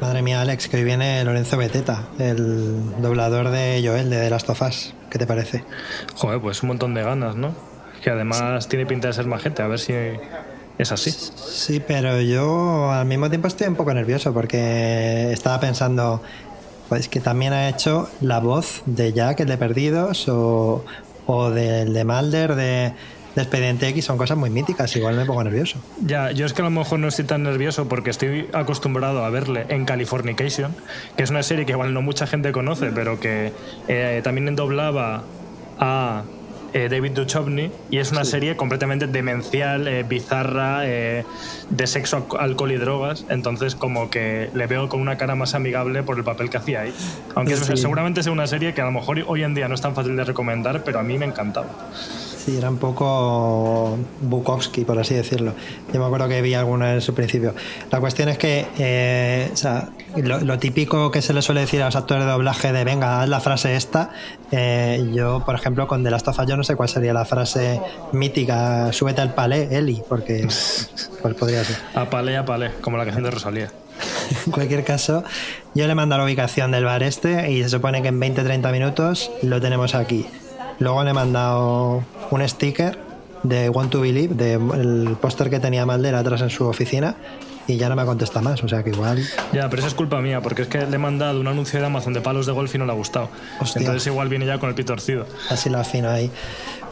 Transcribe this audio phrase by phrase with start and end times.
[0.00, 4.48] Madre mía, Alex, que hoy viene Lorenzo Beteta, el doblador de Joel de The Last
[4.48, 4.94] of Us.
[5.10, 5.64] ¿Qué te parece?
[6.14, 7.52] Joder, pues un montón de ganas, ¿no?
[8.00, 9.94] Que además tiene pinta de ser majete, a ver si
[10.78, 11.10] es así.
[11.10, 16.22] Sí, pero yo al mismo tiempo estoy un poco nervioso porque estaba pensando,
[16.88, 20.84] pues que también ha hecho la voz de Jack, el de Perdidos, o,
[21.26, 22.92] o del de Mulder, de,
[23.34, 25.78] de Expediente X, son cosas muy míticas, igual me pongo nervioso.
[26.04, 29.30] Ya, yo es que a lo mejor no estoy tan nervioso porque estoy acostumbrado a
[29.30, 30.74] verle en Californication,
[31.16, 33.52] que es una serie que igual no mucha gente conoce, pero que
[33.86, 35.22] eh, también doblaba
[35.78, 36.24] a
[36.74, 41.24] eh, David Duchovny y es una serie completamente demencial, eh, bizarra, eh,
[41.70, 43.24] de sexo, alcohol y drogas.
[43.30, 46.82] Entonces, como que le veo con una cara más amigable por el papel que hacía
[46.82, 46.92] ahí.
[47.34, 47.76] Aunque Sí.
[47.76, 50.14] seguramente sea una serie que a lo mejor hoy en día no es tan fácil
[50.16, 51.68] de recomendar, pero a mí me encantaba.
[52.48, 55.52] Sí, era un poco Bukowski, por así decirlo.
[55.92, 57.54] Yo me acuerdo que vi alguna en su principio.
[57.90, 61.82] La cuestión es que eh, o sea, lo, lo típico que se le suele decir
[61.82, 64.12] a los actores de doblaje de venga, haz la frase esta.
[64.50, 67.26] eh, yo, por ejemplo, con The Last of Us, yo no sé cuál sería la
[67.26, 67.82] frase
[68.12, 70.44] mítica, súbete al palé, Eli, porque
[71.20, 71.76] pues podría ser.
[71.94, 73.70] A palé, a palé, como la canción de Rosalía.
[74.46, 75.22] En cualquier caso,
[75.74, 79.30] yo le mando la ubicación del bar este y se supone que en 20-30 minutos
[79.42, 80.26] lo tenemos aquí.
[80.78, 82.98] Luego le he mandado un sticker
[83.42, 87.16] de Want to Believe, del póster que tenía Malder atrás en su oficina
[87.68, 89.22] y ya no me contesta más, o sea que igual...
[89.52, 91.84] Ya, pero eso es culpa mía, porque es que le he mandado un anuncio de
[91.84, 93.28] Amazon de palos de golf y no le ha gustado.
[93.60, 93.80] Hostia.
[93.80, 95.26] Entonces igual viene ya con el pito torcido.
[95.50, 96.30] Así lo afino ahí.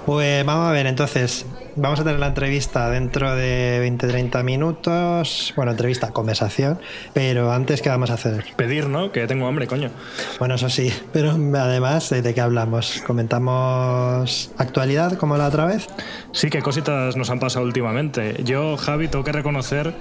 [0.07, 5.53] Pues vamos a ver, entonces, vamos a tener la entrevista dentro de 20-30 minutos.
[5.57, 6.79] Bueno, entrevista, conversación.
[7.13, 8.45] Pero antes, ¿qué vamos a hacer?
[8.55, 9.11] Pedir, ¿no?
[9.11, 9.91] Que tengo hambre, coño.
[10.39, 13.03] Bueno, eso sí, pero además, ¿de qué hablamos?
[13.05, 15.89] ¿Comentamos actualidad como la otra vez?
[16.31, 18.45] Sí, qué cositas nos han pasado últimamente.
[18.45, 19.93] Yo, Javi, tengo que reconocer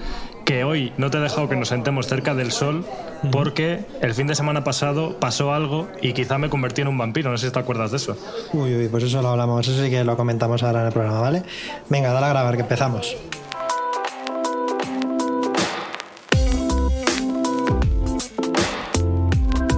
[0.45, 2.85] que hoy no te he dejado que nos sentemos cerca del sol
[3.31, 7.31] porque el fin de semana pasado pasó algo y quizá me convertí en un vampiro.
[7.31, 8.15] No sé si te acuerdas de eso.
[8.53, 11.19] Uy, uy, pues eso lo hablamos, eso sí que lo comentamos ahora en el programa,
[11.19, 11.43] ¿vale?
[11.89, 13.17] Venga, dale a grabar, que empezamos.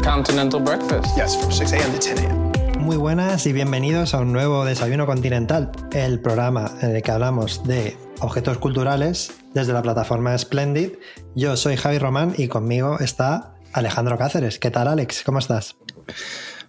[0.04, 1.16] Continental breakfast.
[1.16, 1.94] Yes, from 6 a.m.
[1.94, 2.48] to 10 a.m.
[2.80, 7.64] Muy buenas y bienvenidos a un nuevo Desayuno Continental, el programa en el que hablamos
[7.66, 10.92] de objetos culturales desde la plataforma Splendid.
[11.36, 14.60] Yo soy Javi Román y conmigo está Alejandro Cáceres.
[14.60, 15.24] ¿Qué tal, Alex?
[15.24, 15.76] ¿Cómo estás?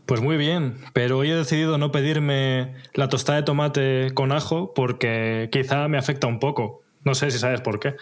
[0.07, 4.73] Pues muy bien, pero hoy he decidido no pedirme la tostada de tomate con ajo
[4.75, 6.83] porque quizá me afecta un poco.
[7.05, 7.95] No sé si sabes por qué.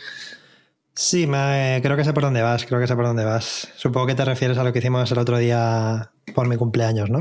[0.94, 3.68] Sí, me- creo que sé por dónde vas, creo que sé por dónde vas.
[3.76, 7.20] Supongo que te refieres a lo que hicimos el otro día por mi cumpleaños, ¿no?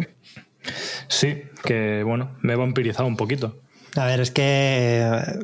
[1.07, 3.59] Sí, que bueno, me he vampirizado un poquito.
[3.95, 5.39] A ver, es que eh,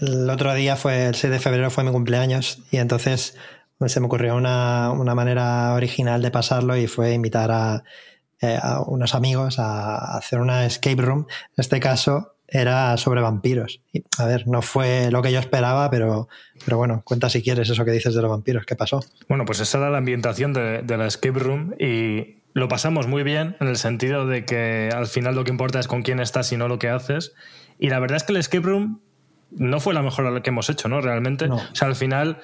[0.00, 3.36] el otro día fue el 6 de febrero, fue mi cumpleaños y entonces
[3.78, 7.84] pues, se me ocurrió una, una manera original de pasarlo y fue invitar a,
[8.40, 11.26] eh, a unos amigos a hacer una escape room.
[11.28, 13.80] En este caso era sobre vampiros.
[13.92, 16.28] Y, a ver, no fue lo que yo esperaba, pero,
[16.64, 18.66] pero bueno, cuenta si quieres eso que dices de los vampiros.
[18.66, 19.00] ¿Qué pasó?
[19.28, 23.22] Bueno, pues esa era la ambientación de, de la escape room y lo pasamos muy
[23.22, 26.52] bien en el sentido de que al final lo que importa es con quién estás
[26.52, 27.34] y no lo que haces.
[27.78, 29.00] Y la verdad es que el escape room
[29.50, 31.00] no fue la mejor que hemos hecho, ¿no?
[31.00, 31.48] Realmente.
[31.48, 31.56] No.
[31.56, 32.38] O sea, al final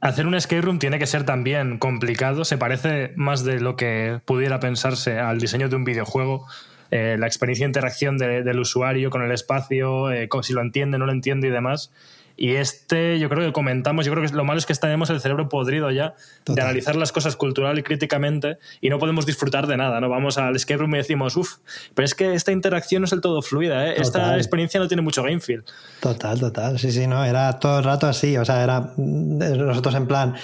[0.00, 2.44] hacer un escape room tiene que ser también complicado.
[2.44, 6.46] Se parece más de lo que pudiera pensarse al diseño de un videojuego.
[6.90, 10.98] Eh, la experiencia de interacción de- del usuario con el espacio, eh, si lo entiende,
[10.98, 11.90] no lo entiende y demás.
[12.36, 15.20] Y este, yo creo que comentamos, yo creo que lo malo es que tenemos el
[15.20, 16.14] cerebro podrido ya
[16.46, 20.08] de analizar las cosas cultural y críticamente y no podemos disfrutar de nada, ¿no?
[20.08, 21.56] Vamos al escape room y decimos, uff,
[21.94, 23.94] pero es que esta interacción no es del todo fluida, ¿eh?
[23.98, 25.64] Esta experiencia no tiene mucho game feel.
[26.00, 26.78] Total, total.
[26.78, 28.36] Sí, sí, no, era todo el rato así.
[28.36, 30.34] O sea, era mm, nosotros en plan,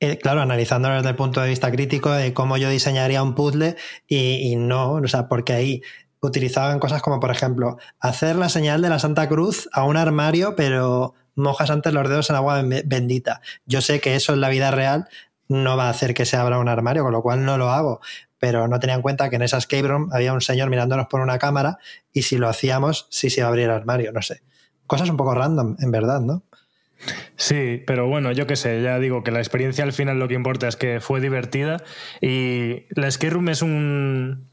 [0.00, 3.76] eh, claro, analizándolo desde el punto de vista crítico de cómo yo diseñaría un puzzle
[4.08, 5.82] y, y no, o sea, porque ahí
[6.20, 10.56] utilizaban cosas como, por ejemplo, hacer la señal de la Santa Cruz a un armario,
[10.56, 13.40] pero mojas antes los dedos en agua ben- bendita.
[13.66, 15.08] Yo sé que eso en la vida real
[15.48, 18.00] no va a hacer que se abra un armario, con lo cual no lo hago.
[18.38, 21.20] Pero no tenía en cuenta que en esa escape room había un señor mirándonos por
[21.20, 21.78] una cámara
[22.12, 24.42] y si lo hacíamos, sí se abría el armario, no sé.
[24.86, 26.42] cosas un poco random, en verdad, ¿no?
[27.36, 30.34] Sí, pero bueno, yo qué sé, ya digo que la experiencia al final lo que
[30.34, 31.82] importa es que fue divertida
[32.20, 34.48] y la Skate Room es un,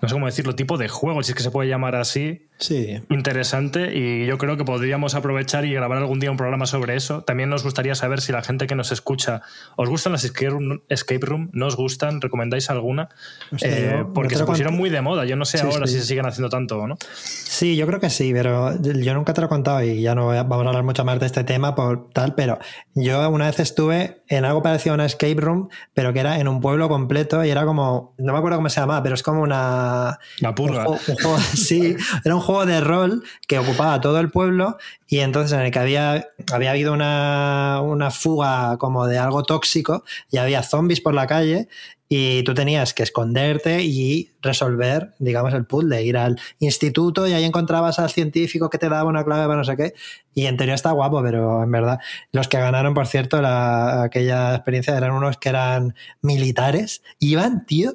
[0.00, 3.00] no sé cómo decirlo, tipo de juego, si es que se puede llamar así, Sí.
[3.10, 7.22] interesante y yo creo que podríamos aprovechar y grabar algún día un programa sobre eso.
[7.22, 9.42] También nos gustaría saber si la gente que nos escucha,
[9.76, 11.50] ¿os gustan las escape room?
[11.52, 12.20] ¿No os gustan?
[12.20, 13.08] ¿Recomendáis alguna?
[13.52, 13.70] Hostia,
[14.00, 15.24] Eh, porque se pusieron muy de moda.
[15.24, 15.94] Yo no sé Sí, ahora sí.
[15.94, 16.96] si se siguen haciendo tanto o no.
[17.14, 20.26] Sí, yo creo que sí, pero yo nunca te lo he contado y ya no
[20.28, 22.58] vamos a hablar mucho más de este tema por tal, pero
[22.94, 26.48] yo una vez estuve en algo parecido a una escape room, pero que era en
[26.48, 29.42] un pueblo completo y era como, no me acuerdo cómo se llamaba, pero es como
[29.42, 30.18] una...
[30.40, 30.80] La purga.
[30.88, 34.78] Un juego, un juego- sí, era un juego de rol que ocupaba todo el pueblo
[35.08, 40.04] y entonces en el que había, había habido una, una fuga como de algo tóxico
[40.30, 41.68] y había zombies por la calle
[42.08, 47.42] y tú tenías que esconderte y resolver, digamos, el puzzle, ir al instituto y ahí
[47.42, 49.92] encontrabas al científico que te daba una clave para no sé qué.
[50.32, 51.98] Y en teoría está guapo, pero en verdad,
[52.30, 57.02] los que ganaron, por cierto, la- aquella experiencia eran unos que eran militares.
[57.18, 57.94] Iban, tío,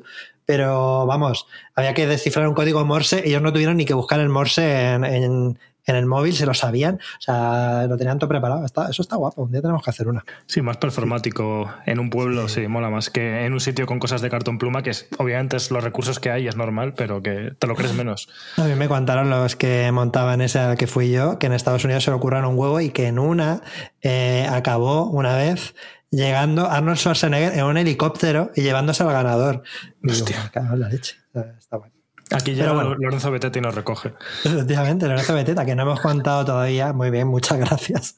[0.51, 4.27] pero vamos, había que descifrar un código Morse, ellos no tuvieron ni que buscar el
[4.27, 8.63] Morse en, en- en el móvil, se lo sabían, o sea, lo tenían todo preparado.
[8.63, 10.23] Está, eso está guapo, un día tenemos que hacer una.
[10.45, 12.67] Sí, más performático en un pueblo, sí.
[12.67, 15.71] mola más que en un sitio con cosas de cartón pluma, que es, obviamente es
[15.71, 18.29] los recursos que hay, es normal, pero que te lo crees menos.
[18.57, 21.83] A mí me contaron los que montaban ese al que fui yo, que en Estados
[21.83, 23.61] Unidos se le ocurran un huevo y que en una
[24.03, 25.73] eh, acabó una vez
[26.11, 29.63] llegando Arnold Schwarzenegger en un helicóptero y llevándose al ganador.
[30.01, 30.43] Digo, Hostia.
[30.43, 31.15] "Me cago en la leche.
[31.57, 31.93] Está- bueno.
[32.33, 32.95] Aquí llega bueno.
[32.95, 34.13] Lorenzo Betete y nos recoge.
[34.45, 36.93] Efectivamente, Lorenzo Beteta, que no hemos contado todavía.
[36.93, 38.13] Muy bien, muchas gracias.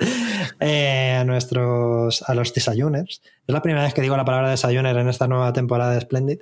[0.59, 3.21] Eh, a nuestros, a los desayuners.
[3.47, 6.37] Es la primera vez que digo la palabra desayuner en esta nueva temporada de Splendid.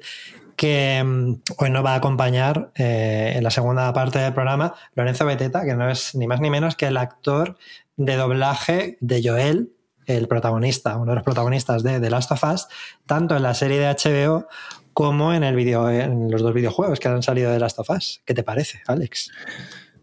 [0.58, 5.26] Que mm, hoy nos va a acompañar eh, en la segunda parte del programa Lorenzo
[5.26, 7.58] Beteta, que no es ni más ni menos que el actor
[7.96, 9.72] de doblaje de Joel,
[10.06, 12.68] el protagonista, uno de los protagonistas de The Last of Us,
[13.06, 14.48] tanto en la serie de HBO
[14.94, 18.22] como en, el video, en los dos videojuegos que han salido de Last of Us.
[18.26, 19.32] ¿Qué te parece, Alex?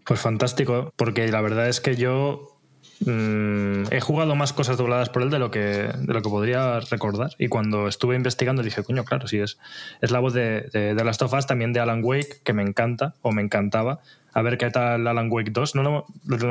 [0.05, 2.58] Pues fantástico, porque la verdad es que yo
[3.05, 6.81] mm, he jugado más cosas dobladas por él de lo que, de lo que podría
[6.81, 7.31] recordar.
[7.39, 9.59] Y cuando estuve investigando dije, coño, claro, sí, es,
[10.01, 12.63] es la voz de, de, de Last of Us, también de Alan Wake, que me
[12.63, 14.01] encanta o me encantaba.
[14.35, 15.75] A ver qué tal Alan Wake 2.
[15.75, 16.07] No lo,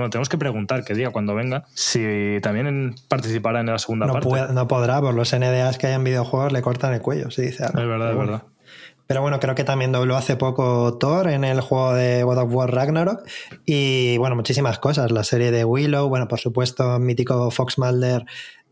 [0.10, 4.28] tenemos que preguntar que diga cuando venga si también participará en la segunda No, parte.
[4.28, 7.44] puede- no podrá, por los NDAs que hay en videojuegos le cortan el cuello, se
[7.44, 7.64] dice.
[7.64, 7.80] algo.
[7.80, 8.44] Es verdad, es verdad.
[9.08, 12.54] Pero bueno, creo que también dobló hace poco Thor en el juego de God of
[12.54, 13.26] War Ragnarok.
[13.66, 15.12] Y bueno, muchísimas cosas.
[15.12, 18.26] La serie de Willow, bueno, por supuesto, el mítico Fox Mulder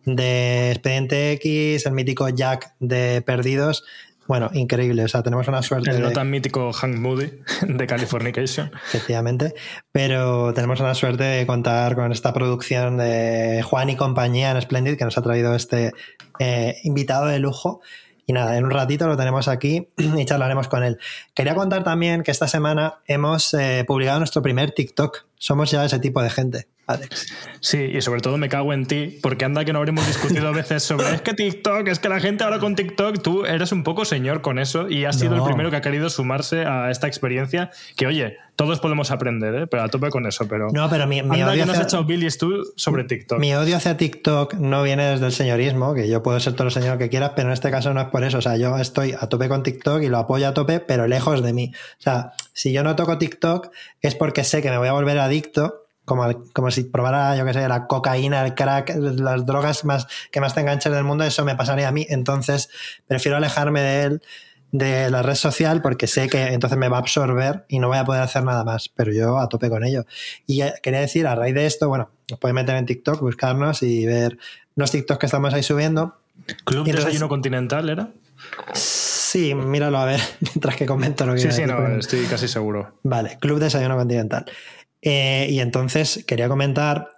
[0.05, 3.85] de Expediente X, el mítico Jack de Perdidos.
[4.27, 5.03] Bueno, increíble.
[5.03, 8.71] O sea, tenemos una suerte El no tan mítico Hank Moody de Californication.
[8.87, 9.53] efectivamente.
[9.91, 14.97] Pero tenemos una suerte de contar con esta producción de Juan y compañía en Splendid
[14.97, 15.93] que nos ha traído este
[16.39, 17.81] eh, invitado de lujo.
[18.27, 20.99] Y nada, en un ratito lo tenemos aquí y charlaremos con él.
[21.33, 25.25] Quería contar también que esta semana hemos eh, publicado nuestro primer TikTok.
[25.37, 27.27] Somos ya ese tipo de gente, Alex.
[27.59, 30.51] Sí, y sobre todo me cago en ti, porque anda que no habremos discutido a
[30.51, 33.83] veces sobre es que TikTok, es que la gente ahora con TikTok, tú eres un
[33.83, 37.07] poco señor con eso y has sido el primero que ha querido sumarse a esta
[37.07, 39.67] experiencia, que oye, todos podemos aprender, ¿eh?
[39.67, 42.05] pero a tope con eso, pero No, pero mi, mi anda odio que nos has
[42.05, 43.39] Billy's tú sobre TikTok.
[43.39, 46.73] Mi odio hacia TikTok no viene desde el señorismo, que yo puedo ser todo el
[46.73, 48.37] señor que quieras, pero en este caso no es por eso.
[48.37, 51.43] O sea, yo estoy a tope con TikTok y lo apoyo a tope, pero lejos
[51.43, 51.71] de mí.
[51.99, 53.69] O sea, si yo no toco TikTok
[54.01, 55.83] es porque sé que me voy a volver adicto.
[56.05, 60.05] Como, al- como si probara, yo qué sé, la cocaína, el crack, las drogas más
[60.31, 62.05] que más te enganchen del mundo, eso me pasaría a mí.
[62.09, 62.69] Entonces,
[63.07, 64.21] prefiero alejarme de él,
[64.71, 67.97] de la red social, porque sé que entonces me va a absorber y no voy
[67.97, 68.87] a poder hacer nada más.
[68.89, 70.05] Pero yo a tope con ello.
[70.45, 73.81] Y eh, quería decir, a raíz de esto, bueno, os podéis meter en TikTok, buscarnos
[73.81, 74.37] y ver
[74.75, 76.17] los TikToks que estamos ahí subiendo.
[76.65, 78.09] Club y entonces- Desayuno Continental era?
[78.73, 82.99] Sí, míralo a ver, mientras que comento lo que Sí, sí, no, estoy casi seguro.
[83.03, 84.45] Vale, Club Desayuno Continental.
[85.01, 87.09] Eh, y entonces quería comentar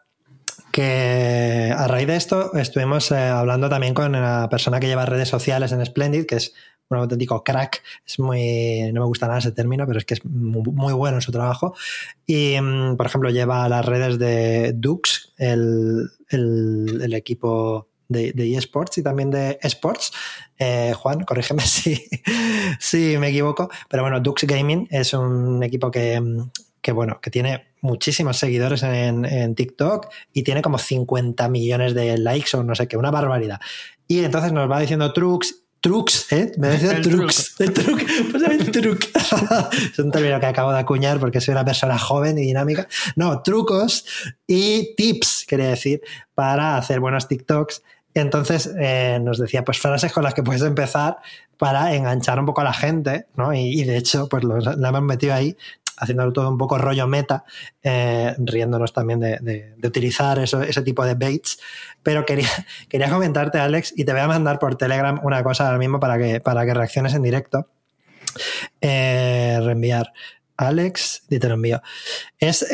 [0.71, 5.29] que a raíz de esto estuvimos eh, hablando también con la persona que lleva redes
[5.29, 6.53] sociales en Splendid, que es
[6.89, 7.81] un auténtico crack.
[8.05, 8.91] Es muy.
[8.93, 11.31] No me gusta nada ese término, pero es que es mu- muy, bueno en su
[11.31, 11.75] trabajo.
[12.25, 18.55] Y, mm, por ejemplo, lleva las redes de Dux, el, el- el equipo de, de
[18.55, 20.11] eSports y también de eSports.
[20.57, 22.07] Eh, Juan, corrígeme si,
[22.79, 23.69] si me equivoco.
[23.89, 26.21] Pero bueno, Dux Gaming es un equipo que,
[26.81, 32.17] que, bueno, que tiene muchísimos seguidores en, en TikTok y tiene como 50 millones de
[32.17, 33.59] likes o no sé qué, una barbaridad.
[34.07, 36.51] Y entonces nos va diciendo trucs trucs, ¿eh?
[36.57, 37.59] Me decía trucs.
[37.59, 38.03] El truc.
[38.31, 39.05] Pues el truc.
[39.91, 42.87] es un término que acabo de acuñar porque soy una persona joven y dinámica.
[43.15, 44.05] No, trucos
[44.45, 46.01] y tips, quería decir,
[46.33, 47.83] para hacer buenos TikToks.
[48.19, 51.17] Entonces eh, nos decía, pues frases con las que puedes empezar
[51.57, 53.53] para enganchar un poco a la gente, ¿no?
[53.53, 55.55] Y, de hecho, pues lo, la hemos metido ahí
[55.99, 57.43] haciéndolo todo un poco rollo meta,
[57.81, 61.59] eh, riéndonos también de, utilizar ese tipo de baits.
[62.03, 62.49] Pero quería,
[62.89, 66.17] quería comentarte, Alex, y te voy a mandar por Telegram una cosa ahora mismo para
[66.17, 67.67] que, para que reacciones en directo.
[68.81, 70.13] Eh, reenviar.
[70.55, 71.81] Alex, y te lo envío.
[72.39, 72.65] Es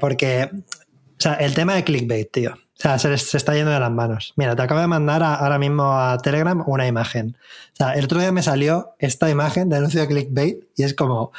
[0.00, 2.56] porque, o sea, el tema de clickbait, tío.
[2.78, 4.34] O sea, se, se, está yendo de las manos.
[4.36, 7.36] Mira, te acabo de mandar a, ahora mismo a Telegram una imagen.
[7.72, 10.94] O sea, el otro día me salió esta imagen de anuncio de clickbait y es
[10.94, 11.32] como,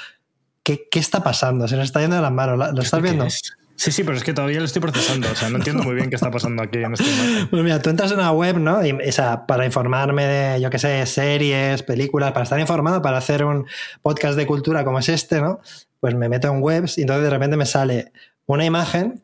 [0.63, 1.67] ¿qué, qué está pasando?
[1.69, 2.74] Se nos está yendo de las manos.
[2.74, 3.24] ¿Lo, estás viendo?
[3.24, 3.53] Es?
[3.77, 5.31] Sí, sí, pero es que todavía lo estoy procesando.
[5.31, 7.48] O sea, no entiendo muy bien qué está pasando aquí en este imagen.
[7.48, 8.86] Pues mira, tú entras en una web, ¿no?
[8.86, 13.17] Y, o sea, para informarme de, yo qué sé, series, películas, para estar informado, para
[13.17, 13.65] hacer un
[14.01, 15.62] podcast de cultura como es este, ¿no?
[16.01, 18.12] Pues me meto en webs y entonces de repente me sale
[18.46, 19.24] una imagen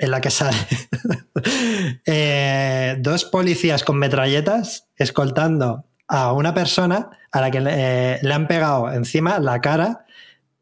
[0.00, 0.56] en la que sale
[2.06, 8.48] eh, dos policías con metralletas escoltando a una persona a la que eh, le han
[8.48, 10.06] pegado encima la cara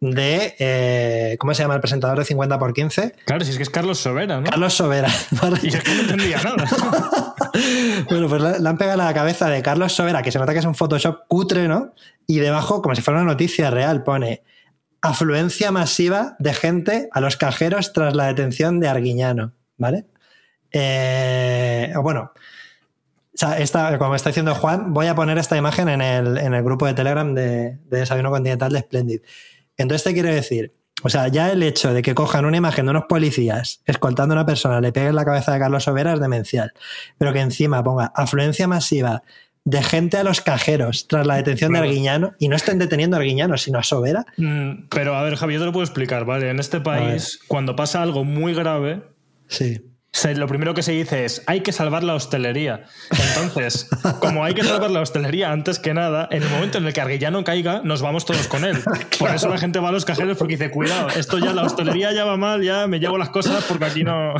[0.00, 0.54] de.
[0.59, 3.14] Eh, ¿Cómo se llama el presentador de 50 por 15?
[3.25, 4.50] Claro, si es que es Carlos Sobera, ¿no?
[4.50, 5.09] Carlos Sobera.
[5.62, 6.64] Y es que no entendía nada.
[8.11, 10.52] bueno, pues le, le, han pegado a la cabeza de Carlos Sobera, que se nota
[10.52, 11.95] que es un Photoshop cutre, ¿no?
[12.26, 14.42] Y debajo, como si fuera una noticia real, pone
[15.00, 20.07] afluencia masiva de gente a los cajeros tras la detención de Arguiñano, ¿vale?
[20.73, 26.00] Eh, bueno, o sea, esta, como está diciendo Juan, voy a poner esta imagen en
[26.00, 29.21] el, en el grupo de Telegram de, de Desayuno Continental de Splendid.
[29.76, 30.75] Entonces te quiero decir,
[31.05, 34.38] o sea, ya el hecho de que cojan una imagen de unos policías escoltando a
[34.38, 36.73] una persona, le peguen la cabeza de Carlos Sobera es demencial.
[37.17, 39.23] Pero que encima ponga afluencia masiva
[39.68, 43.20] de gente a los cajeros tras la detención de Arguiñano y no estén deteniendo a
[43.20, 44.25] Arguiñano, sino a Sobera.
[44.38, 46.48] Mm, pero a ver, Javier, te lo puedo explicar, ¿vale?
[46.48, 49.02] En este país, cuando pasa algo muy grave,
[49.46, 49.82] sí
[50.35, 52.85] lo primero que se dice es hay que salvar la hostelería.
[53.11, 53.88] Entonces,
[54.21, 57.00] como hay que salvar la hostelería antes que nada, en el momento en el que
[57.00, 58.83] Arguillano caiga, nos vamos todos con él.
[58.83, 59.07] Claro.
[59.19, 62.12] Por eso la gente va a los cajeros porque dice, cuidado, esto ya la hostelería
[62.12, 64.35] ya va mal, ya me llevo las cosas porque aquí no.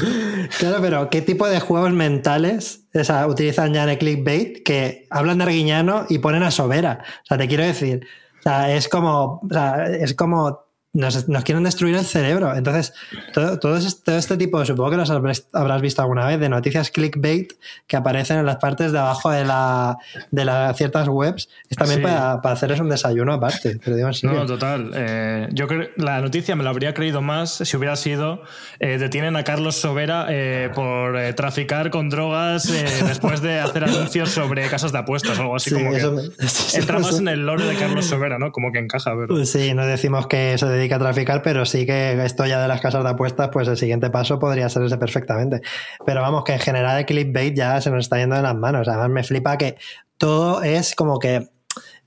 [0.59, 5.07] Claro, pero ¿qué tipo de juegos mentales o sea, utilizan ya en el clickbait que
[5.11, 7.01] hablan de Arguiñano y ponen a Sobera?
[7.23, 8.07] O sea, te quiero decir,
[8.41, 10.68] o sea, es como, o sea, es como
[10.99, 12.55] nos, nos, quieren destruir el cerebro.
[12.55, 12.93] Entonces,
[13.33, 16.91] todo, todo, este, todo, este, tipo, supongo que los habrás visto alguna vez, de noticias
[16.91, 17.53] clickbait
[17.87, 19.99] que aparecen en las partes de abajo de, la,
[20.33, 22.05] de la, ciertas webs, es también sí.
[22.05, 23.77] para, para hacerles un desayuno aparte.
[23.77, 24.91] Te lo digo en No, total.
[24.95, 28.43] Eh, yo creo la noticia me la habría creído más si hubiera sido
[28.81, 32.69] eh, detienen a Carlos Sobera eh, por traficar con drogas
[33.07, 35.71] después de hacer anuncios sobre casas de apuestas o algo así.
[35.71, 36.17] Sí, como que eso,
[36.75, 38.51] entra más en el lore de Carlos Sobera, ¿no?
[38.51, 39.15] Como que encaja.
[39.17, 39.45] Pero...
[39.47, 42.81] Sí, no decimos que se dedica a traficar, pero sí que esto ya de las
[42.81, 45.63] casas de apuestas, pues el siguiente paso podría ser ese perfectamente.
[46.05, 48.89] Pero vamos, que en general el clickbait ya se nos está yendo de las manos.
[48.89, 49.77] Además, me flipa que
[50.17, 51.49] todo es como que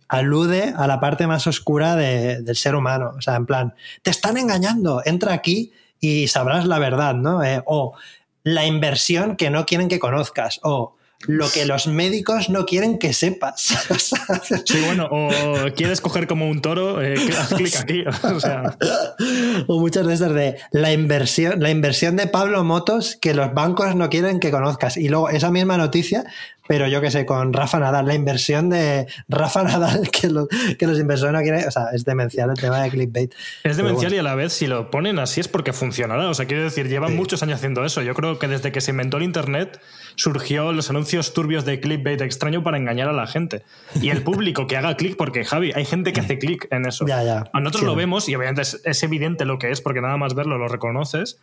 [0.08, 3.14] alude a la parte más oscura de, del ser humano.
[3.18, 7.44] O sea, en plan, te están engañando, entra aquí y sabrás la verdad, ¿no?
[7.44, 7.94] Eh, o
[8.44, 10.96] la inversión que no quieren que conozcas, o
[11.28, 13.78] lo que los médicos no quieren que sepas.
[14.66, 15.30] Sí, bueno, o
[15.76, 18.04] quieres coger como un toro, eh, haz clic aquí.
[18.24, 18.78] O, sea.
[19.68, 23.96] o muchas de esas de la inversión, la inversión de Pablo Motos que los bancos
[23.96, 24.98] no quieren que conozcas.
[24.98, 26.26] Y luego esa misma noticia,
[26.68, 30.88] pero yo que sé, con Rafa Nadal, la inversión de Rafa Nadal que, lo, que
[30.88, 31.68] los inversores no quieren.
[31.68, 33.34] O sea, es demencial el tema de clickbait.
[33.64, 34.16] Es demencial bueno.
[34.16, 36.30] y a la vez, si lo ponen así, es porque funcionará.
[36.30, 37.16] O sea, quiero decir, llevan sí.
[37.16, 38.02] muchos años haciendo eso.
[38.02, 39.82] Yo creo que desde que se inventó el Internet
[40.16, 43.64] surgió los anuncios turbios de clickbait extraño para engañar a la gente.
[44.02, 47.06] Y el público que haga clic, porque Javi, hay gente que hace clic en eso.
[47.08, 47.50] Ya, ya.
[47.54, 47.86] A nosotros sí.
[47.86, 50.68] lo vemos y obviamente es, es, evidente lo que es, porque nada más verlo lo
[50.68, 51.40] reconoces.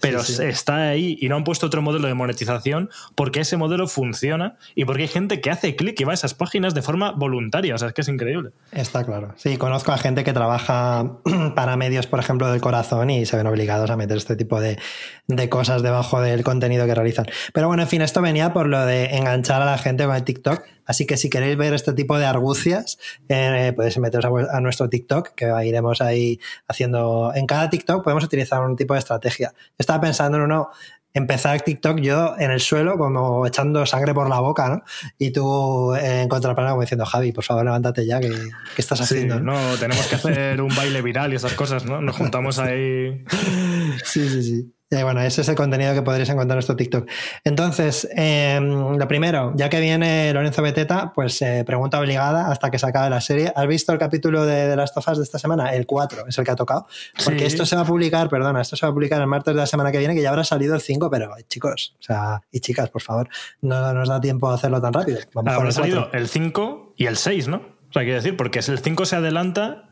[0.00, 0.44] Pero sí, sí.
[0.44, 4.84] está ahí y no han puesto otro modelo de monetización porque ese modelo funciona y
[4.84, 7.74] porque hay gente que hace clic y va a esas páginas de forma voluntaria.
[7.74, 8.50] O sea, es que es increíble.
[8.72, 9.34] Está claro.
[9.36, 11.12] Sí, conozco a gente que trabaja
[11.54, 14.78] para medios, por ejemplo, del corazón y se ven obligados a meter este tipo de,
[15.26, 17.26] de cosas debajo del contenido que realizan.
[17.52, 20.24] Pero bueno, en fin, esto venía por lo de enganchar a la gente con el
[20.24, 20.62] TikTok.
[20.86, 22.98] Así que si queréis ver este tipo de argucias,
[23.28, 27.32] eh, podéis meteros a, a, nuestro TikTok, que iremos ahí haciendo.
[27.34, 29.54] En cada TikTok podemos utilizar un tipo de estrategia.
[29.78, 30.70] Estaba pensando en uno.
[31.14, 34.82] Empezar TikTok yo en el suelo, como echando sangre por la boca, ¿no?
[35.18, 38.98] Y tú eh, en contraplano como diciendo, Javi, por favor, levántate ya, ¿qué, qué estás
[38.98, 39.36] haciendo?
[39.36, 39.76] Sí, ¿no?
[39.78, 42.00] tenemos que hacer un baile viral y esas cosas, ¿no?
[42.00, 43.24] Nos juntamos ahí.
[44.04, 44.72] Sí, sí, sí.
[44.92, 47.08] Y bueno, ese es el contenido que podréis encontrar en nuestro TikTok.
[47.44, 52.78] Entonces, em, lo primero, ya que viene Lorenzo Beteta, pues eh, pregunta obligada hasta que
[52.78, 53.52] se acabe la serie.
[53.56, 55.74] ¿Has visto el capítulo de, de las tofas de esta semana?
[55.74, 56.86] El 4 es el que ha tocado.
[57.24, 59.60] Porque esto se va a publicar, perdona, esto se va a publicar el martes de
[59.60, 62.60] la semana que viene, que ya habrá salido el 5, pero chicos, o sea, y
[62.60, 63.28] chicas, por favor,
[63.62, 65.20] no nos da tiempo a hacerlo tan rápido.
[65.32, 67.56] Vamos habrá salido el 5 y el 6, ¿no?
[67.56, 69.90] O sea, quiero decir, porque el 5 se adelanta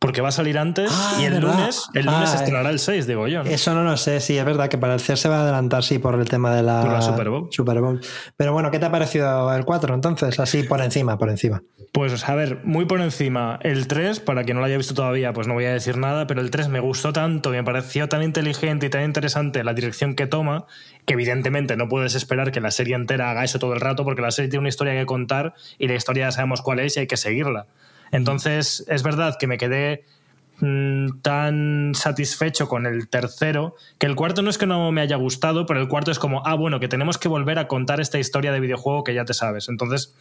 [0.00, 1.54] porque va a salir antes Ah, y el ¿verdad?
[1.58, 3.44] lunes, el lunes Ah, se estrenará el 6, digo yo.
[3.44, 3.50] ¿no?
[3.50, 5.84] Eso no lo sé, sí, es verdad que para el CER se va a adelantar,
[5.84, 7.48] sí, por el tema de la, la Super Bowl.
[7.52, 8.00] Super Bowl.
[8.36, 10.40] Pero bueno, ¿qué te ha parecido el 4 entonces?
[10.40, 11.62] Así por encima, por encima.
[11.92, 13.58] Pues a ver, muy por encima.
[13.62, 16.26] El 3, para quien no lo haya visto todavía, pues no voy a decir nada,
[16.26, 20.14] pero el 3 me gustó tanto, me pareció tan inteligente y tan interesante la dirección
[20.14, 20.66] que toma,
[21.04, 24.22] que evidentemente no puedes esperar que la serie entera haga eso todo el rato, porque
[24.22, 27.00] la serie tiene una historia que contar y la historia ya sabemos cuál es y
[27.00, 27.66] hay que seguirla.
[28.12, 30.04] Entonces, es verdad que me quedé
[30.60, 35.16] mm, tan satisfecho con el tercero, que el cuarto no es que no me haya
[35.16, 38.18] gustado, pero el cuarto es como, ah, bueno, que tenemos que volver a contar esta
[38.18, 39.68] historia de videojuego que ya te sabes.
[39.68, 40.14] Entonces,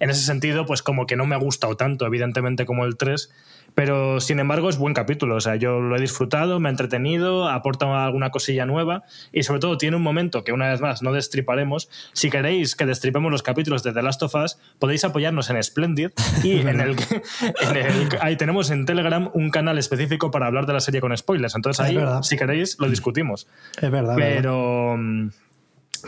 [0.00, 3.30] en ese sentido, pues como que no me ha gustado tanto, evidentemente, como el 3,
[3.76, 7.46] pero sin embargo es buen capítulo, o sea, yo lo he disfrutado, me ha entretenido,
[7.46, 9.02] aporta alguna cosilla nueva
[9.32, 11.90] y sobre todo tiene un momento que una vez más no destriparemos.
[12.14, 16.10] Si queréis que destripemos los capítulos de The Last of Us, podéis apoyarnos en Splendid
[16.42, 16.96] y en el,
[17.60, 21.14] en el- ahí tenemos en Telegram un canal específico para hablar de la serie con
[21.14, 21.54] spoilers.
[21.54, 22.22] Entonces Es ahí, verdad.
[22.22, 23.46] si queréis, lo discutimos.
[23.76, 24.16] Es verdad.
[24.16, 24.36] verdad.
[24.36, 25.28] Pero, mm,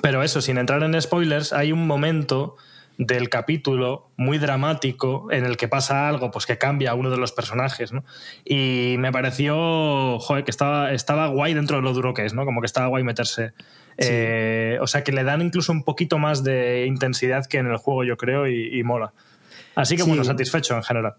[0.01, 2.57] pero eso, sin entrar en spoilers, hay un momento
[2.99, 7.17] del capítulo muy dramático en el que pasa algo pues que cambia a uno de
[7.17, 8.05] los personajes ¿no?
[8.45, 12.45] y me pareció joder, que estaba, estaba guay dentro de lo duro que es ¿no?
[12.45, 13.53] como que estaba guay meterse
[14.01, 17.77] Eh, o sea que le dan incluso un poquito más de intensidad que en el
[17.79, 19.13] juego yo creo y, y mola
[19.75, 20.09] así que Sí.
[20.09, 21.15] bueno satisfecho en general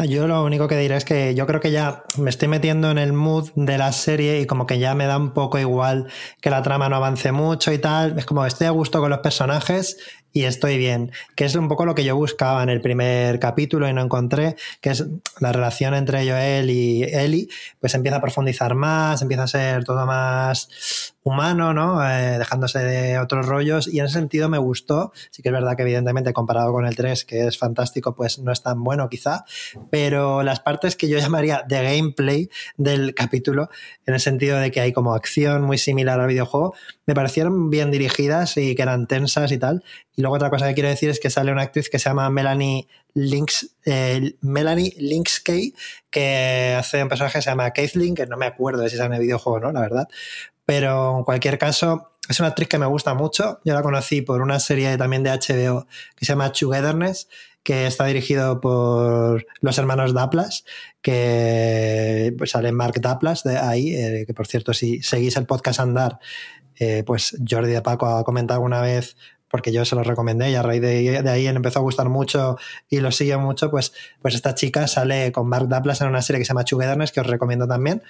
[0.00, 2.88] Ah, Yo lo único que diré es que yo creo que ya me estoy metiendo
[2.92, 6.06] en el mood de la serie y como que ya me da un poco igual
[6.40, 8.16] que la trama no avance mucho y tal.
[8.16, 9.96] Es como estoy a gusto con los personajes
[10.32, 13.88] y estoy bien, que es un poco lo que yo buscaba en el primer capítulo
[13.88, 15.04] y no encontré, que es
[15.40, 17.48] la relación entre Joel y Ellie,
[17.80, 22.02] pues empieza a profundizar más, empieza a ser todo más humano, ¿no?
[22.08, 25.76] Eh, dejándose de otros rollos y en ese sentido me gustó, sí que es verdad
[25.76, 29.44] que evidentemente comparado con el 3, que es fantástico, pues no es tan bueno quizá,
[29.90, 33.68] pero las partes que yo llamaría de gameplay del capítulo,
[34.06, 36.74] en el sentido de que hay como acción muy similar al videojuego,
[37.06, 39.82] me parecieron bien dirigidas y que eran tensas y tal.
[40.18, 42.28] Y luego otra cosa que quiero decir es que sale una actriz que se llama
[42.28, 45.72] Melanie Lynx, eh, Melanie Lynskey,
[46.10, 49.10] que hace un personaje que se llama Caitlyn, que no me acuerdo de si sale
[49.10, 50.08] en el videojuego o no, la verdad.
[50.66, 53.60] Pero en cualquier caso, es una actriz que me gusta mucho.
[53.64, 57.28] Yo la conocí por una serie también de HBO que se llama Togetherness,
[57.62, 60.64] que está dirigido por los hermanos Daplas,
[61.00, 65.78] que pues, sale Mark Daplas de ahí, eh, que por cierto, si seguís el podcast
[65.78, 66.18] Andar,
[66.80, 69.16] eh, pues Jordi de Paco ha comentado una vez
[69.50, 72.08] porque yo se lo recomendé y a raíz de, de ahí él empezó a gustar
[72.08, 72.56] mucho
[72.88, 76.40] y lo sigue mucho, pues, pues esta chica sale con Mark Daplas en una serie
[76.40, 78.02] que se llama Togetherness, que os recomiendo también.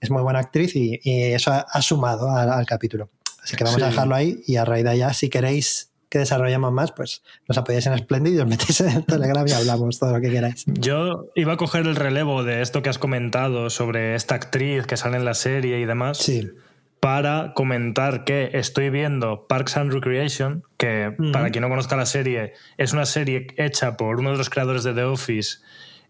[0.00, 3.10] Es muy buena actriz y, y eso ha, ha sumado al, al capítulo.
[3.42, 6.72] Así que vamos a dejarlo ahí y a raíz de allá, si queréis que desarrollemos
[6.72, 10.12] más, pues nos apoyáis en Splendid y os metéis en el Telegram y hablamos todo
[10.12, 10.64] lo que queráis.
[10.66, 14.96] yo iba a coger el relevo de esto que has comentado sobre esta actriz que
[14.96, 16.48] sale en la serie y demás Sí,
[17.04, 22.54] para comentar que estoy viendo Parks and Recreation, que para quien no conozca la serie,
[22.78, 25.58] es una serie hecha por uno de los creadores de The Office,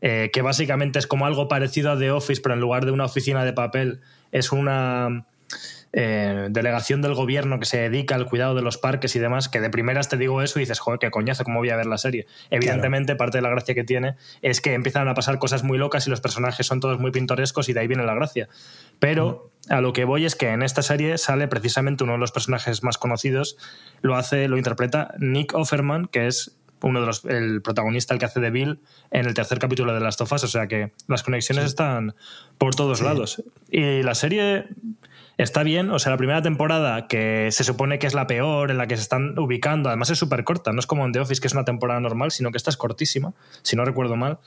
[0.03, 3.07] eh, que básicamente es como algo parecido a The Office, pero en lugar de una
[3.07, 5.27] oficina de papel, es una
[5.97, 9.61] eh, delegación del gobierno que se dedica al cuidado de los parques y demás, que
[9.61, 11.99] de primeras te digo eso y dices, joder, qué coñazo, ¿cómo voy a ver la
[11.99, 12.27] serie?
[12.51, 16.09] Evidentemente, parte de la gracia que tiene es que empiezan a pasar cosas muy locas
[16.09, 18.49] y los personajes son todos muy pintorescos y de ahí viene la gracia.
[18.99, 22.33] Pero a lo que voy es que en esta serie sale precisamente uno de los
[22.33, 23.57] personajes más conocidos,
[24.03, 28.27] lo hace, lo interpreta Nick Offerman, que es uno de los, el protagonista, el que
[28.27, 28.81] hace de Bill
[29.13, 32.17] en el tercer capítulo de Las Tofas, o sea que las conexiones están
[32.59, 33.45] por todos lados.
[33.71, 34.67] Y la serie
[35.39, 38.79] está bien, o sea, la primera temporada que se supone que es la peor, en
[38.79, 41.41] la que se están ubicando, además es súper corta, no es como en The Office
[41.41, 44.39] que es una temporada normal, sino que esta es cortísima, si no recuerdo mal.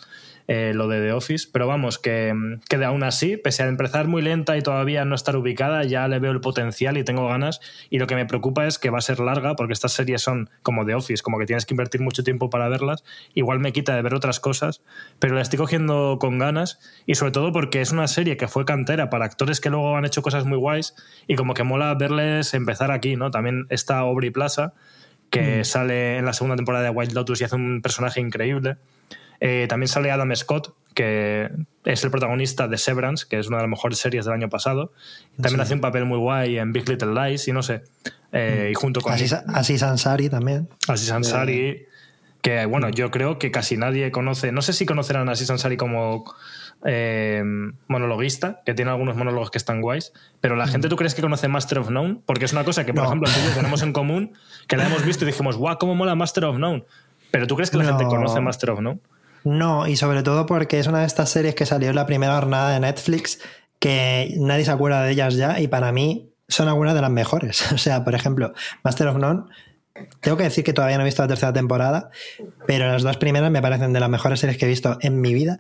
[0.47, 2.33] Eh, lo de The Office, pero vamos, que,
[2.69, 6.19] que aún así, pese a empezar muy lenta y todavía no estar ubicada, ya le
[6.19, 7.60] veo el potencial y tengo ganas.
[7.89, 10.49] Y lo que me preocupa es que va a ser larga, porque estas series son
[10.63, 13.03] como The Office, como que tienes que invertir mucho tiempo para verlas.
[13.33, 14.81] Igual me quita de ver otras cosas,
[15.19, 18.63] pero la estoy cogiendo con ganas y sobre todo porque es una serie que fue
[18.63, 20.95] cantera para actores que luego han hecho cosas muy guays
[21.27, 23.31] y como que mola verles empezar aquí, ¿no?
[23.31, 24.73] También está Aubrey Plaza,
[25.29, 28.77] que sale en la segunda temporada de White Lotus y hace un personaje increíble.
[29.39, 31.50] Eh, también sale Adam Scott, que
[31.86, 34.91] es el protagonista de Severance, que es una de las mejores series del año pasado.
[35.39, 37.84] También hace un papel muy guay en Big Little Lies y no sé.
[38.32, 39.13] Eh, y junto con.
[39.13, 40.69] Así Sansari también.
[40.88, 41.86] Así Sansari.
[42.41, 44.52] Que bueno, yo creo que casi nadie conoce.
[44.52, 46.23] No sé si conocerán a Así Sansari como
[46.86, 47.43] eh,
[47.88, 51.47] monologuista, que tiene algunos monólogos que están guays, pero la gente, ¿tú crees que conoce
[51.47, 52.19] Master of None?
[52.26, 54.34] Porque es una cosa que, por ejemplo, tenemos en común,
[54.67, 56.86] que la hemos visto y dijimos, guau, cómo mola Master of None.
[57.32, 59.00] Pero ¿tú crees que la gente conoce Master of None?
[59.43, 62.36] No, y sobre todo porque es una de estas series que salió en la primera
[62.36, 63.39] jornada de Netflix
[63.80, 67.71] que nadie se acuerda de ellas ya y para mí son algunas de las mejores.
[67.73, 69.43] O sea, por ejemplo, Master of None,
[70.21, 72.10] tengo que decir que todavía no he visto la tercera temporada,
[72.65, 75.34] pero las dos primeras me parecen de las mejores series que he visto en mi
[75.34, 75.60] vida.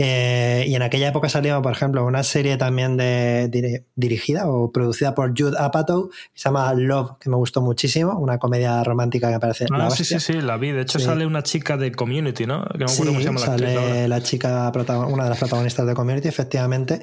[0.00, 5.12] Eh, y en aquella época salió, por ejemplo, una serie también de, dirigida o producida
[5.12, 9.40] por Jude Apatow, que se llama Love, que me gustó muchísimo, una comedia romántica que
[9.40, 9.66] parece.
[9.72, 10.70] Ah, sí, sí, sí, la vi.
[10.70, 12.64] De hecho, sale una chica de Community, ¿no?
[12.66, 14.70] Que no sí, cómo se llama la sale la chica,
[15.08, 17.02] una de las protagonistas de Community, efectivamente.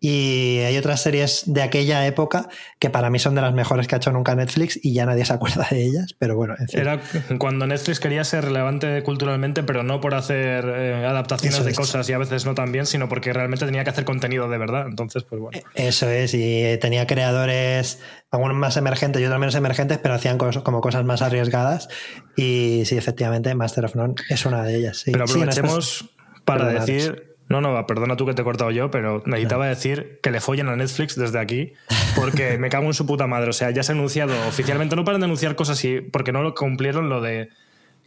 [0.00, 3.94] Y hay otras series de aquella época que para mí son de las mejores que
[3.94, 6.80] ha hecho nunca Netflix y ya nadie se acuerda de ellas, pero bueno, en fin.
[6.80, 7.00] Era
[7.38, 12.12] cuando Netflix quería ser relevante culturalmente, pero no por hacer eh, adaptaciones de cosas y
[12.12, 14.86] a veces no tan bien, sino porque realmente tenía que hacer contenido de verdad.
[14.86, 15.58] Entonces, pues bueno.
[15.74, 20.80] Eso es, y tenía creadores, algunos más emergentes y otros menos emergentes, pero hacían como
[20.82, 21.88] cosas más arriesgadas.
[22.36, 25.02] Y sí, efectivamente, Master of None es una de ellas.
[25.06, 26.10] Pero aprovechemos
[26.44, 30.30] para decir no, no, perdona tú que te he cortado yo, pero necesitaba decir que
[30.30, 31.74] le follen a Netflix desde aquí,
[32.16, 33.50] porque me cago en su puta madre.
[33.50, 36.42] O sea, ya se ha anunciado oficialmente, no paran de anunciar cosas y porque no
[36.42, 37.50] lo cumplieron lo de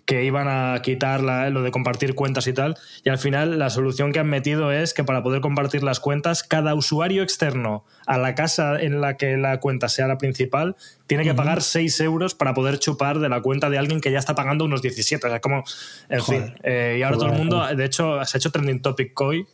[0.08, 2.78] que iban a quitar lo de compartir cuentas y tal.
[3.04, 6.44] Y al final la solución que han metido es que para poder compartir las cuentas,
[6.44, 11.26] cada usuario externo a la casa en la que la cuenta sea la principal tiene
[11.26, 14.34] que pagar 6 euros para poder chupar de la cuenta de alguien que ya está
[14.34, 15.28] pagando unos 17.
[15.28, 15.66] O sea, como,
[16.08, 16.54] en fin.
[16.64, 19.46] Eh, y ahora todo el mundo, de hecho, se ha hecho trending topic COI.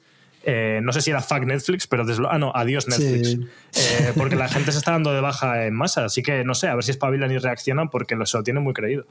[0.46, 3.40] Eh, no sé si era fuck Netflix, pero desde ah, no, adiós Netflix.
[3.76, 6.06] Eh, porque la gente se está dando de baja en masa.
[6.06, 8.74] Así que no sé, a ver si espabilan y reaccionan porque se lo tienen muy
[8.74, 9.08] creído.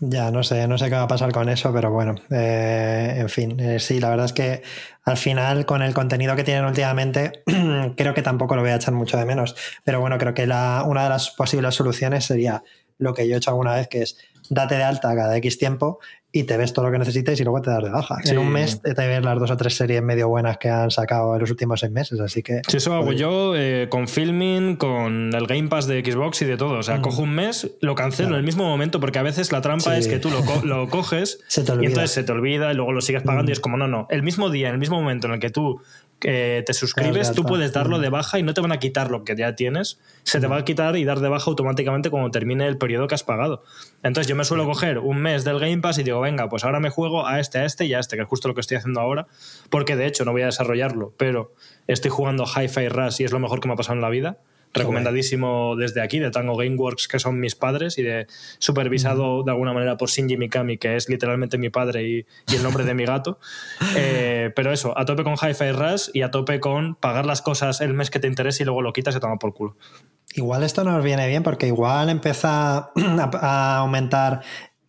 [0.00, 3.28] Ya, no sé, no sé qué va a pasar con eso, pero bueno, eh, en
[3.28, 4.62] fin, eh, sí, la verdad es que
[5.04, 7.44] al final con el contenido que tienen últimamente,
[7.96, 10.84] creo que tampoco lo voy a echar mucho de menos, pero bueno, creo que la,
[10.86, 12.64] una de las posibles soluciones sería
[12.98, 14.18] lo que yo he hecho alguna vez, que es
[14.50, 16.00] date de alta cada X tiempo
[16.32, 18.16] y te ves todo lo que necesites y luego te das de baja.
[18.24, 21.34] En un mes te ves las dos o tres series medio buenas que han sacado
[21.34, 22.62] en los últimos seis meses, así que...
[22.66, 26.56] Sí, eso hago yo eh, con filming, con el Game Pass de Xbox y de
[26.56, 26.78] todo.
[26.78, 27.02] O sea, mm.
[27.02, 30.08] cojo un mes, lo cancelo en el mismo momento, porque a veces la trampa es
[30.08, 33.50] que tú lo, lo coges y entonces se te olvida y luego lo sigues pagando
[33.50, 35.50] y es como, no, no, el mismo día, en el mismo momento en el que
[35.50, 35.82] tú
[36.22, 39.24] que te suscribes, tú puedes darlo de baja y no te van a quitar lo
[39.24, 42.68] que ya tienes, se te va a quitar y dar de baja automáticamente cuando termine
[42.68, 43.64] el periodo que has pagado.
[44.04, 46.78] Entonces yo me suelo coger un mes del Game Pass y digo, venga, pues ahora
[46.78, 48.76] me juego a este, a este y a este, que es justo lo que estoy
[48.76, 49.26] haciendo ahora,
[49.68, 51.54] porque de hecho no voy a desarrollarlo, pero
[51.88, 54.38] estoy jugando Hi-Fi Rush y es lo mejor que me ha pasado en la vida
[54.72, 58.26] recomendadísimo desde aquí, de Tango Gameworks, que son mis padres, y de
[58.58, 62.84] supervisado de alguna manera por Shinji Mikami, que es literalmente mi padre y, el nombre
[62.84, 63.38] de mi gato.
[63.94, 67.80] Eh, pero eso, a tope con Hi-Fi Rush y a tope con pagar las cosas
[67.80, 69.76] el mes que te interese y luego lo quitas y toma por culo.
[70.34, 74.40] Igual esto nos viene bien porque igual empieza a, aumentar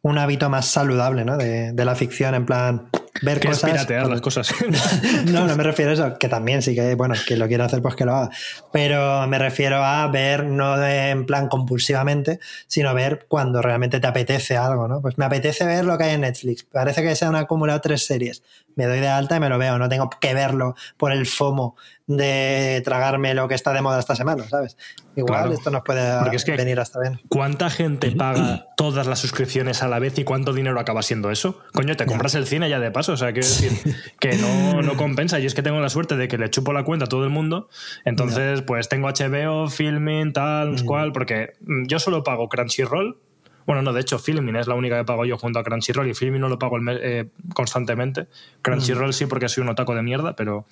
[0.01, 1.37] un hábito más saludable ¿no?
[1.37, 2.89] de, de la ficción, en plan,
[3.21, 3.69] ver cosas.
[3.69, 4.53] piratear las cosas.
[5.25, 7.81] no, no me refiero a eso, que también sí que, bueno, quien lo quiera hacer,
[7.81, 8.29] pues que lo haga.
[8.71, 14.57] Pero me refiero a ver, no en plan compulsivamente, sino ver cuando realmente te apetece
[14.57, 15.01] algo, ¿no?
[15.01, 16.63] Pues me apetece ver lo que hay en Netflix.
[16.63, 18.43] Parece que se han acumulado tres series.
[18.75, 21.75] Me doy de alta y me lo veo, no tengo que verlo por el FOMO
[22.07, 24.77] de tragarme lo que está de moda esta semana, ¿sabes?
[25.15, 26.11] Igual esto nos puede
[26.57, 27.21] venir hasta bien.
[27.29, 31.61] ¿Cuánta gente paga todas las suscripciones a la vez y cuánto dinero acaba siendo eso?
[31.73, 33.71] Coño, te compras el cine ya de paso, o sea, quiero decir
[34.19, 35.39] que no, no compensa.
[35.39, 37.29] Y es que tengo la suerte de que le chupo la cuenta a todo el
[37.29, 37.69] mundo,
[38.05, 40.85] entonces pues tengo HBO, Filming, tal, mm.
[40.85, 41.53] cual, porque
[41.87, 43.17] yo solo pago Crunchyroll,
[43.65, 46.13] bueno, no, de hecho, Filming es la única que pago yo junto a Crunchyroll y
[46.13, 48.27] Filming no lo pago eh, constantemente.
[48.61, 49.13] Crunchyroll mm.
[49.13, 50.65] sí porque soy un otaco de mierda, pero,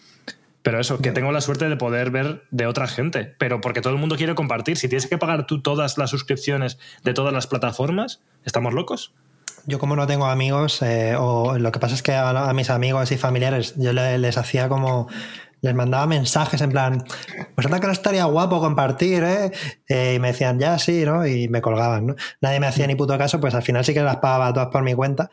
[0.62, 3.94] pero eso, que tengo la suerte de poder ver de otra gente, pero porque todo
[3.94, 4.78] el mundo quiere compartir.
[4.78, 9.14] Si tienes que pagar tú todas las suscripciones de todas las plataformas, ¿estamos locos?
[9.66, 13.12] Yo como no tengo amigos, eh, o lo que pasa es que a, mis amigos
[13.12, 15.08] y familiares yo les hacía como
[15.62, 17.04] les mandaba mensajes en plan,
[17.54, 19.52] pues anda que no estaría guapo compartir, ¿eh?
[19.88, 20.14] ¿eh?
[20.16, 21.26] Y me decían, ya sí, ¿no?
[21.26, 22.16] Y me colgaban, ¿no?
[22.42, 24.82] Nadie me hacía ni puto caso, pues al final sí que las pagaba todas por
[24.84, 25.30] mi cuenta.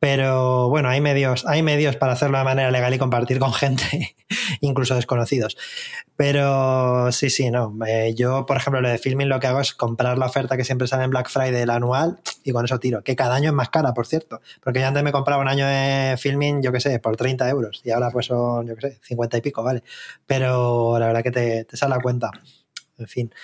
[0.00, 4.16] Pero bueno, hay medios, hay medios para hacerlo de manera legal y compartir con gente,
[4.62, 5.58] incluso desconocidos.
[6.16, 7.76] Pero sí, sí, no.
[7.86, 10.64] Eh, yo, por ejemplo, lo de filming lo que hago es comprar la oferta que
[10.64, 13.04] siempre sale en Black Friday, el anual, y con eso tiro.
[13.04, 14.40] Que cada año es más cara, por cierto.
[14.62, 17.82] Porque yo antes me compraba un año de filming, yo qué sé, por 30 euros.
[17.84, 19.82] Y ahora pues son, yo qué sé, 50 y pico, ¿vale?
[20.26, 22.30] Pero la verdad que te, te sale la cuenta.
[22.96, 23.34] En fin.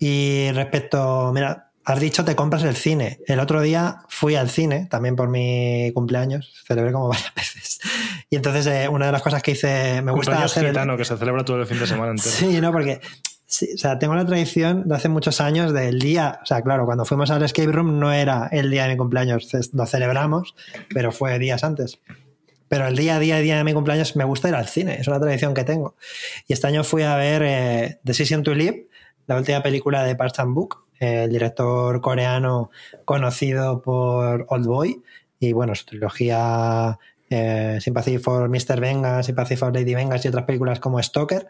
[0.00, 3.20] Y respecto, mira, has dicho te compras el cine.
[3.26, 7.80] El otro día fui al cine, también por mi cumpleaños, celebré como varias veces.
[8.30, 10.68] Y entonces eh, una de las cosas que hice, me gusta hacer...
[10.68, 12.30] Gitano, que se celebra todo el fin de semana entero.
[12.30, 13.00] Sí, no, porque
[13.54, 17.04] o sea, tengo la tradición de hace muchos años del día, o sea, claro, cuando
[17.04, 20.54] fuimos al escape room no era el día de mi cumpleaños, lo celebramos,
[20.92, 22.00] pero fue días antes.
[22.68, 24.96] Pero el día a día, el día de mi cumpleaños, me gusta ir al cine,
[24.98, 25.94] es una tradición que tengo.
[26.48, 28.88] Y este año fui a ver eh, Decision to Live,
[29.26, 32.70] la última película de Park Chan-wook, el director coreano
[33.04, 35.02] conocido por Old Boy
[35.38, 36.98] y bueno, su trilogía
[37.30, 38.80] eh, Sympathy for Mr.
[38.80, 41.48] Vengas, Sympathy for Lady Vengas y otras películas como Stoker.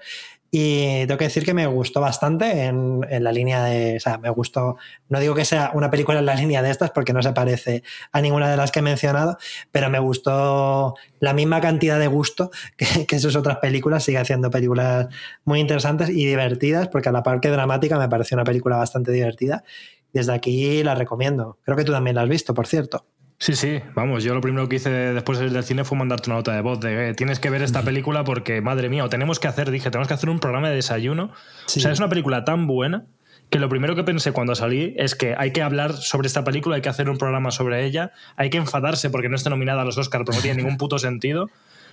[0.50, 3.96] Y tengo que decir que me gustó bastante en, la línea de.
[3.96, 4.76] O sea, me gustó.
[5.08, 7.82] No digo que sea una película en la línea de estas porque no se parece
[8.12, 9.36] a ninguna de las que he mencionado,
[9.72, 14.04] pero me gustó la misma cantidad de gusto que, que sus otras películas.
[14.04, 15.08] Sigue haciendo películas
[15.44, 19.10] muy interesantes y divertidas, porque a la par que dramática me pareció una película bastante
[19.10, 19.64] divertida.
[20.12, 21.58] Desde aquí la recomiendo.
[21.64, 23.04] Creo que tú también la has visto, por cierto.
[23.38, 26.54] Sí, sí, vamos, yo lo primero que hice después del cine fue mandarte una nota
[26.54, 29.48] de voz de eh, tienes que ver esta película porque, madre mía, o tenemos que
[29.48, 31.32] hacer, dije, tenemos que hacer un programa de desayuno.
[31.66, 33.06] O sea, es una película tan buena
[33.50, 36.76] que lo primero que pensé cuando salí es que hay que hablar sobre esta película,
[36.76, 39.84] hay que hacer un programa sobre ella, hay que enfadarse porque no esté nominada a
[39.84, 41.50] los Oscars, pero no tiene ningún puto sentido,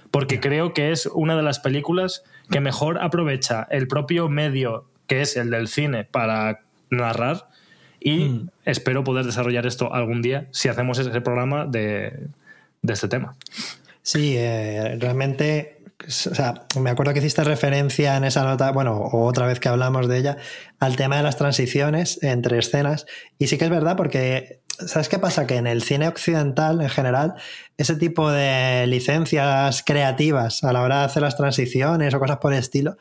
[0.10, 5.22] porque creo que es una de las películas que mejor aprovecha el propio medio que
[5.22, 7.50] es el del cine para narrar
[8.02, 8.50] y mm.
[8.66, 12.28] espero poder desarrollar esto algún día si hacemos ese programa de,
[12.82, 13.36] este tema.
[14.02, 19.26] Sí, eh, realmente o sea, me acuerdo que hiciste referencia en esa nota, bueno, o
[19.26, 20.38] otra vez que hablamos de ella,
[20.80, 23.06] al tema de las transiciones entre escenas.
[23.38, 25.46] Y sí que es verdad porque, ¿sabes qué pasa?
[25.46, 27.36] Que en el cine occidental en general,
[27.78, 32.54] ese tipo de licencias creativas a la hora de hacer las transiciones o cosas por
[32.54, 32.98] el estilo,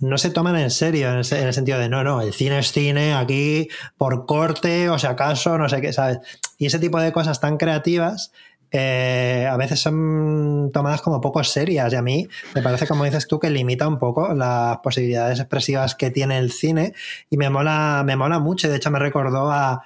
[0.00, 3.14] no se toman en serio, en, el sentido de no, no, el cine es cine
[3.14, 6.18] aquí por corte o si acaso, no sé qué, ¿sabes?
[6.56, 8.32] Y ese tipo de cosas tan creativas
[8.70, 13.26] eh, a veces son tomadas como poco serias y a mí me parece, como dices
[13.26, 16.92] tú, que limita un poco las posibilidades expresivas que tiene el cine
[17.30, 18.68] y me mola, me mola mucho.
[18.68, 19.82] De hecho, me recordó a,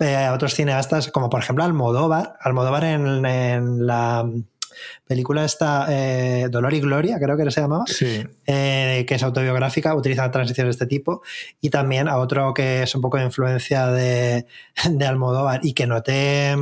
[0.00, 2.36] eh, otros cineastas como por ejemplo Almodóvar.
[2.40, 4.28] Almodóvar en la
[5.06, 7.84] película esta, eh, Dolor y Gloria, creo que se llamaba,
[8.46, 11.22] eh, que es autobiográfica, utiliza transiciones de este tipo,
[11.60, 14.46] y también a otro que es un poco de influencia de,
[15.06, 16.54] Almodóvar y que noté,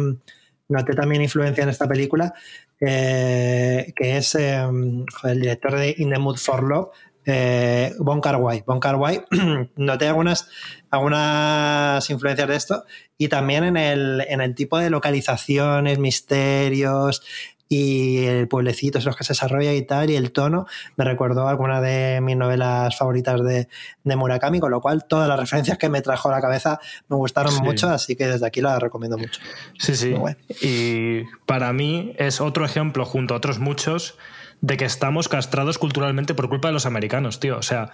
[0.69, 2.35] noté también influencia en esta película,
[2.81, 5.05] eh, que es el
[5.41, 6.89] director de In the Mood for Love,
[7.31, 8.65] eh, Bon Kar Wai.
[8.67, 9.23] Bon Kar Wai,
[9.77, 10.49] noté algunas,
[10.91, 12.85] algunas influencias de esto
[13.19, 17.23] y también en el, en el tipo de localizaciones, misterios,
[17.69, 21.49] y el pueblecito es lo que se desarrolla y tal, y el tono me recordó
[21.49, 23.69] alguna de mis novelas favoritas de,
[24.05, 27.55] Murakami, con lo cual todas las referencias que me trajo a la cabeza me gustaron
[27.57, 29.41] mucho, así que desde aquí la recomiendo mucho.
[29.79, 30.15] Sí, sí.
[30.63, 34.17] Y para mí es otro ejemplo, junto a otros muchos,
[34.61, 37.59] de que estamos castrados culturalmente por culpa de los americanos, tío.
[37.59, 37.91] O sea,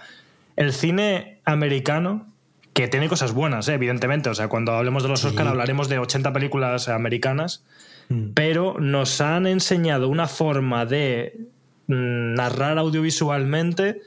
[0.55, 2.27] el cine americano
[2.73, 3.73] que tiene cosas buenas, ¿eh?
[3.73, 4.29] evidentemente.
[4.29, 7.63] O sea, cuando hablemos de los Oscar hablaremos de 80 películas americanas
[8.09, 8.33] Mm.
[8.33, 11.47] pero nos han enseñado una forma de
[11.87, 14.01] mm, narrar audiovisualmente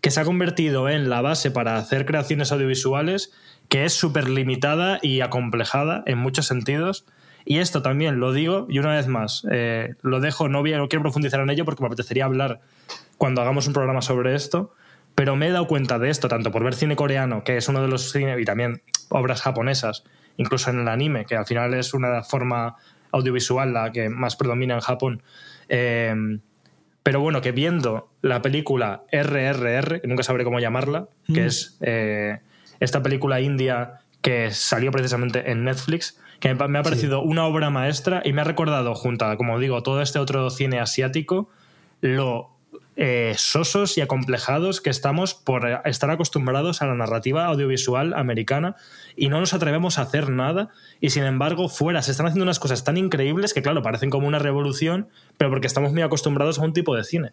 [0.00, 3.32] que se ha convertido en la base para hacer creaciones audiovisuales
[3.68, 7.04] que es súper limitada y acomplejada en muchos sentidos.
[7.44, 10.88] Y esto también lo digo, y una vez más, eh, lo dejo, no, voy, no
[10.88, 12.60] quiero profundizar en ello porque me apetecería hablar
[13.16, 14.74] cuando hagamos un programa sobre esto,
[15.14, 17.80] pero me he dado cuenta de esto, tanto por ver cine coreano, que es uno
[17.80, 20.04] de los cine, y también obras japonesas,
[20.36, 22.76] incluso en el anime, que al final es una forma
[23.12, 25.22] audiovisual la que más predomina en Japón.
[25.68, 26.14] Eh,
[27.08, 31.46] pero bueno, que viendo la película RRR, que nunca sabré cómo llamarla, que mm.
[31.46, 32.40] es eh,
[32.80, 38.20] esta película india que salió precisamente en Netflix, que me ha parecido una obra maestra
[38.26, 41.48] y me ha recordado, junto a, como digo, todo este otro cine asiático,
[42.02, 42.50] lo
[43.00, 48.74] eh, sosos y acomplejados que estamos por estar acostumbrados a la narrativa audiovisual americana
[49.14, 52.58] y no nos atrevemos a hacer nada y sin embargo fuera se están haciendo unas
[52.58, 55.06] cosas tan increíbles que claro, parecen como una revolución,
[55.36, 57.30] pero porque estamos muy acostumbrados a un tipo de cine.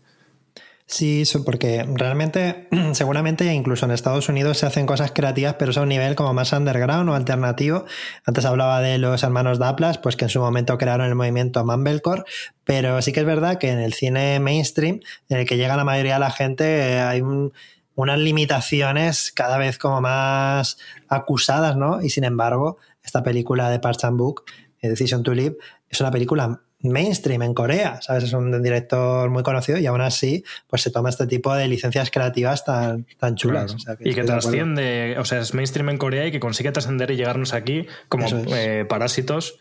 [0.88, 5.82] Sí, porque realmente, seguramente incluso en Estados Unidos se hacen cosas creativas, pero es a
[5.82, 7.86] un nivel como más underground o alternativo.
[8.26, 12.24] Antes hablaba de los hermanos Daplas, pues que en su momento crearon el movimiento Mumblecore,
[12.64, 15.84] pero sí que es verdad que en el cine mainstream, en el que llega la
[15.84, 17.52] mayoría de la gente, hay un
[17.96, 22.02] unas limitaciones cada vez como más acusadas, ¿no?
[22.02, 24.44] Y sin embargo, esta película de Park Chan-wook,
[24.82, 25.58] eh, Decision to Live,
[25.90, 28.24] es una película mainstream en Corea, ¿sabes?
[28.26, 32.12] Es un director muy conocido y aún así pues se toma este tipo de licencias
[32.12, 33.76] creativas tan, tan chulas.
[34.00, 37.54] y que trasciende, o sea, es mainstream en Corea y que consigue trascender y llegarnos
[37.54, 39.60] aquí como eh, parásitos.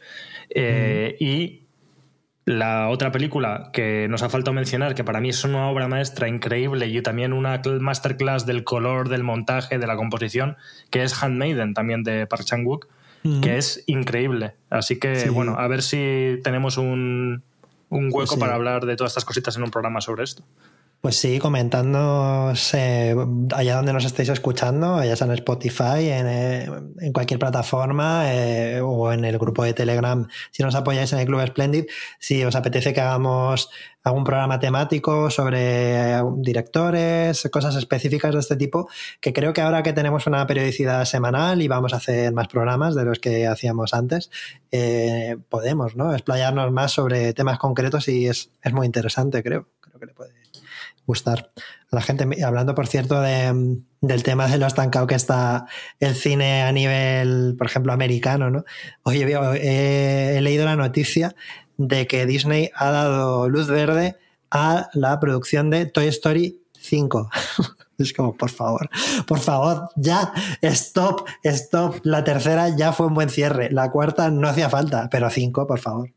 [0.51, 1.65] Eh, y
[2.47, 6.29] la otra película que nos ha faltado mencionar, que para mí es una obra maestra
[6.29, 10.57] increíble y también una masterclass del color, del montaje, de la composición,
[10.91, 12.89] que es Handmaiden, también de Park Chan-wook,
[13.43, 14.55] que es increíble.
[14.69, 17.43] Así que, bueno, a ver si tenemos un,
[17.89, 20.45] un hueco para hablar de todas estas cositas en un programa sobre esto.
[21.05, 26.67] Pues sí, comentándonos allá donde nos estéis escuchando, ya sea en Spotify, en, eh,
[27.13, 31.47] cualquier plataforma eh, o en el grupo de Telegram, si nos apoyáis en el Club
[31.47, 31.85] Splendid,
[32.19, 33.69] si os apetece que hagamos
[34.03, 38.89] algún programa temático sobre directores, cosas específicas de este tipo,
[39.21, 42.95] que creo que ahora que tenemos una periodicidad semanal y vamos a hacer más programas
[42.95, 44.31] de los que hacíamos antes,
[44.73, 46.15] eh, podemos ¿no?
[46.15, 49.69] explayarnos más sobre temas concretos y es muy interesante, creo.
[49.83, 50.44] Creo que le puede
[51.07, 51.51] gustar
[51.91, 52.27] a la gente.
[52.45, 55.67] Hablando, por cierto, de, del tema de lo estancado que está
[56.01, 58.65] el cine a nivel, por ejemplo, americano, ¿no?
[59.03, 61.35] Oye, he, leído la noticia
[61.77, 64.17] de que Disney ha dado luz verde
[64.51, 67.31] a la producción de Toy Story 5.
[67.97, 68.91] Es como, por favor,
[69.25, 72.01] por favor, ya, stop, stop.
[72.03, 73.71] La tercera ya fue un buen cierre.
[73.71, 76.11] La cuarta no hacía falta, pero cinco, por favor.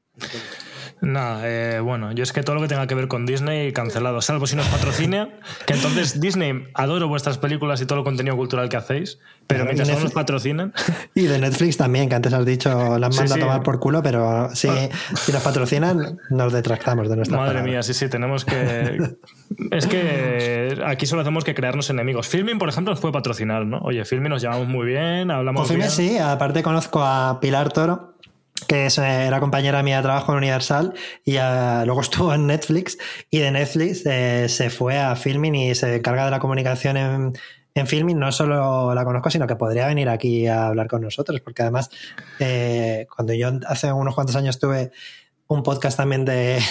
[0.99, 4.19] Nada, eh, bueno, yo es que todo lo que tenga que ver con Disney cancelado,
[4.21, 5.29] salvo si nos patrocina,
[5.67, 9.89] que entonces Disney adoro vuestras películas y todo el contenido cultural que hacéis, pero mientras
[9.89, 10.73] no nos patrocinan.
[11.13, 14.49] Y de Netflix también, que antes has dicho, las manda a tomar por culo, pero
[14.53, 14.89] si, ah.
[15.15, 19.15] si nos patrocinan, nos detractamos de nuestra Madre mía, sí, sí, tenemos que.
[19.71, 22.27] es que aquí solo hacemos que crearnos enemigos.
[22.27, 23.79] Filming, por ejemplo, nos puede patrocinar, ¿no?
[23.79, 25.67] Oye, Filming nos llevamos muy bien, hablamos.
[25.67, 28.17] Pues sí, aparte conozco a Pilar Toro
[28.61, 30.93] que eh, era compañera mía de trabajo en Universal
[31.23, 32.97] y eh, luego estuvo en Netflix
[33.29, 37.33] y de Netflix eh, se fue a Filming y se encarga de la comunicación en,
[37.75, 38.17] en Filming.
[38.17, 41.89] No solo la conozco, sino que podría venir aquí a hablar con nosotros, porque además
[43.15, 44.91] cuando yo hace unos cuantos años tuve
[45.47, 46.61] un podcast también de,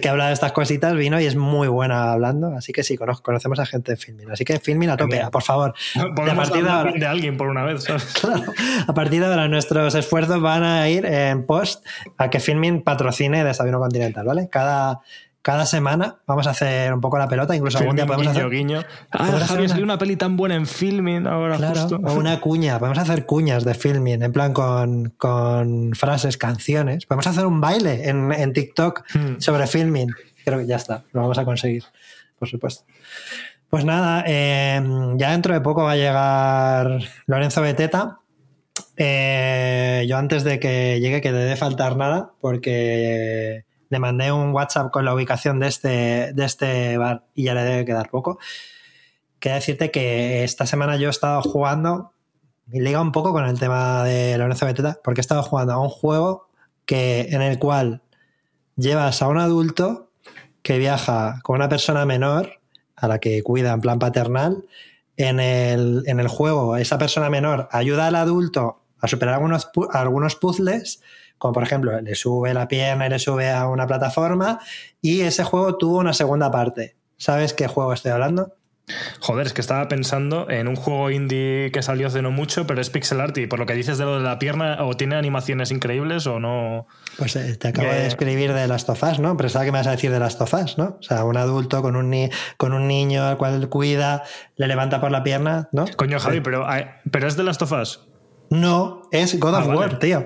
[0.00, 2.54] que habla de estas cositas, vino y es muy buena hablando.
[2.56, 4.30] Así que sí, conocemos a gente de Filmin.
[4.30, 5.74] Así que Filmin a tope, por favor.
[5.94, 7.84] a partir de, de, alguien por una vez.
[8.20, 8.52] Claro,
[8.86, 11.84] a partir de ahora nuestros esfuerzos van a ir en post
[12.16, 14.48] a que Filmin patrocine Desayuno Continental, ¿vale?
[14.48, 15.00] Cada,
[15.44, 18.48] cada semana vamos a hacer un poco la pelota, incluso algún día podemos hacer.
[18.48, 18.82] Guiño.
[19.10, 23.26] Ah, salió una peli tan buena en filming ahora claro, O una cuña, podemos hacer
[23.26, 27.04] cuñas de filming, en plan con, frases, canciones.
[27.04, 29.34] Podemos hacer un baile en, TikTok hmm.
[29.38, 30.14] sobre filming.
[30.46, 31.84] Creo que ya está, lo vamos a conseguir,
[32.38, 32.84] por supuesto.
[33.68, 38.20] Pues nada, em, ya dentro de poco va a llegar Lorenzo Beteta.
[38.96, 44.90] Eh, yo antes de que llegue, que debe faltar nada, porque le mandé un WhatsApp
[44.90, 48.40] con la ubicación de este, de este bar y ya le debe quedar poco.
[49.38, 52.12] Quería decirte que esta semana yo he estado jugando,
[52.72, 55.80] y liga un poco con el tema de Lorenzo Beteta, porque he estado jugando a
[55.80, 56.48] un juego
[56.86, 58.02] que, en el cual
[58.74, 60.10] llevas a un adulto
[60.62, 62.60] que viaja con una persona menor
[62.96, 64.64] a la que cuida en plan paternal.
[65.16, 70.34] En el, en el juego, esa persona menor ayuda al adulto a superar algunos, algunos
[70.34, 71.00] puzzles
[71.38, 74.60] como por ejemplo le sube la pierna y le sube a una plataforma
[75.00, 76.96] y ese juego tuvo una segunda parte.
[77.16, 78.54] ¿Sabes qué juego estoy hablando?
[79.20, 82.82] Joder, es que estaba pensando en un juego indie que salió hace no mucho, pero
[82.82, 85.16] es pixel art y por lo que dices de lo de la pierna, o tiene
[85.16, 86.86] animaciones increíbles o no.
[87.16, 89.36] Pues eh, te acabo de escribir de las tofas, ¿no?
[89.38, 90.98] Pero sabes que me vas a decir de las tofas, ¿no?
[91.00, 94.22] O sea, un adulto con un, con un niño al cual cuida,
[94.56, 95.86] le levanta por la pierna, ¿no?
[95.96, 96.66] Coño, Javi, pero,
[97.10, 98.00] pero es de las tofas.
[98.50, 100.22] No, es God of ah, War, tío.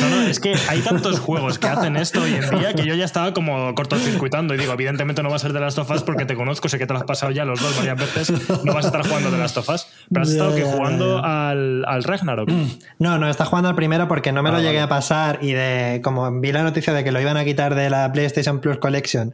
[0.00, 2.94] No, no, es que hay tantos juegos que hacen esto hoy en día que yo
[2.94, 6.26] ya estaba como cortocircuitando y digo, evidentemente no va a ser de las tofas porque
[6.26, 8.84] te conozco, sé que te lo has pasado ya los dos varias veces, no vas
[8.84, 9.90] a estar jugando de las tofas.
[10.10, 12.50] Pero has estado que jugando al, al Ragnarok.
[12.50, 12.66] Mm.
[12.98, 15.52] No, no, está jugando al primero porque no me lo ah, llegué a pasar y
[15.52, 18.78] de como vi la noticia de que lo iban a quitar de la PlayStation Plus
[18.78, 19.32] Collection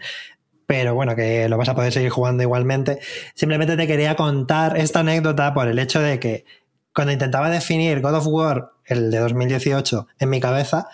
[0.64, 2.98] pero bueno, que lo vas a poder seguir jugando igualmente.
[3.34, 6.46] Simplemente te quería contar esta anécdota por el hecho de que
[6.94, 10.88] cuando intentaba definir God of War, el de 2018, en mi cabeza,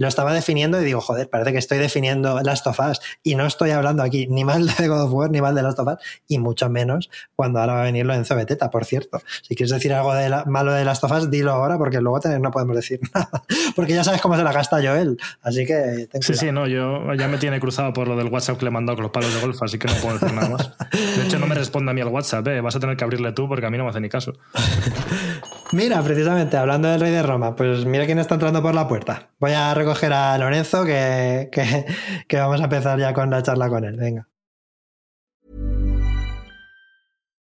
[0.00, 3.44] lo estaba definiendo y digo, joder, parece que estoy definiendo Last of Us y no
[3.44, 5.98] estoy hablando aquí ni mal de God of War ni mal de Last of Us
[6.26, 9.20] y mucho menos cuando ahora va a venir lo de Enzo Beteta, por cierto.
[9.42, 12.50] Si quieres decir algo de malo de Last of Us, dilo ahora porque luego no
[12.50, 13.28] podemos decir nada.
[13.76, 15.18] Porque ya sabes cómo se la gasta Joel.
[15.42, 18.64] Así que Sí, sí, no, yo ya me tiene cruzado por lo del WhatsApp que
[18.64, 20.72] le he mandado con los palos de golf, así que no puedo decir nada más.
[20.90, 22.62] De hecho, no me responde a mí el WhatsApp, ¿eh?
[22.62, 24.32] vas a tener que abrirle tú porque a mí no me hace ni caso.
[25.72, 29.28] Mira, precisamente, hablando del rey de Roma, pues mira quién está entrando por la puerta.
[29.38, 31.84] Voy a recoger a Lorenzo que, que,
[32.28, 33.96] que vamos a empezar ya con la charla con él.
[33.96, 34.26] Venga.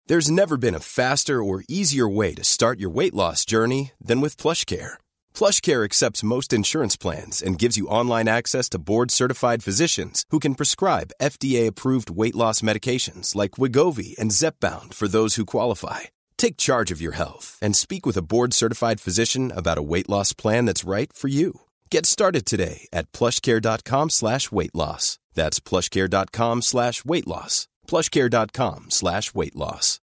[0.08, 4.22] There's never been a faster or easier way to start your weight loss journey than
[4.22, 5.00] with PlushCare.
[5.34, 10.54] PlushCare accepts most insurance plans and gives you online access to board-certified physicians who can
[10.54, 16.02] prescribe FDA-approved weight loss medications like Wigovi and Zepbound for those who qualify.
[16.38, 20.34] Take charge of your health and speak with a board-certified physician about a weight loss
[20.34, 21.65] plan that's right for you.
[21.92, 25.20] Get started today at plushcare.com slash weight loss.
[25.34, 27.68] That's plushcare.com slash weight loss.
[27.88, 30.02] plushcare.com slash weight loss.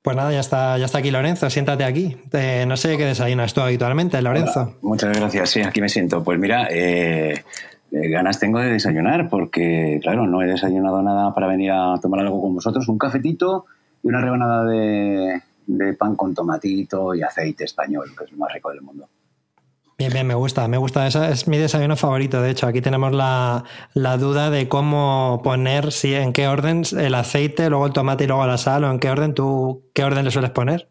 [0.00, 2.16] Pues nada, ya está, ya está aquí Lorenzo, siéntate aquí.
[2.32, 4.60] Eh, no sé qué desayunas tú habitualmente, Lorenzo.
[4.62, 6.24] Hola, muchas gracias, sí, aquí me siento.
[6.24, 7.44] Pues mira, eh,
[7.92, 12.20] eh, ganas tengo de desayunar porque, claro, no he desayunado nada para venir a tomar
[12.20, 12.88] algo con vosotros.
[12.88, 13.66] Un cafetito
[14.02, 18.52] y una rebanada de, de pan con tomatito y aceite español, que es lo más
[18.52, 19.08] rico del mundo.
[19.98, 21.08] Bien, bien, me gusta, me gusta.
[21.08, 22.40] Ese es mi desayuno favorito.
[22.40, 23.64] De hecho, aquí tenemos la,
[23.94, 28.26] la, duda de cómo poner, si en qué orden el aceite, luego el tomate y
[28.28, 30.88] luego la sal, o en qué orden tú, qué orden le sueles poner.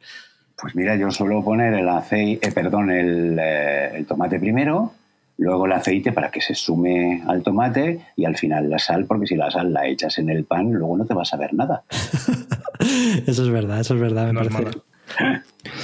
[0.59, 4.91] Pues mira, yo suelo poner el aceite, eh, perdón, el, eh, el, tomate primero,
[5.37, 9.27] luego el aceite para que se sume al tomate y al final la sal, porque
[9.27, 11.83] si la sal la echas en el pan, luego no te vas a ver nada.
[13.27, 14.79] eso es verdad, eso es verdad, me parece.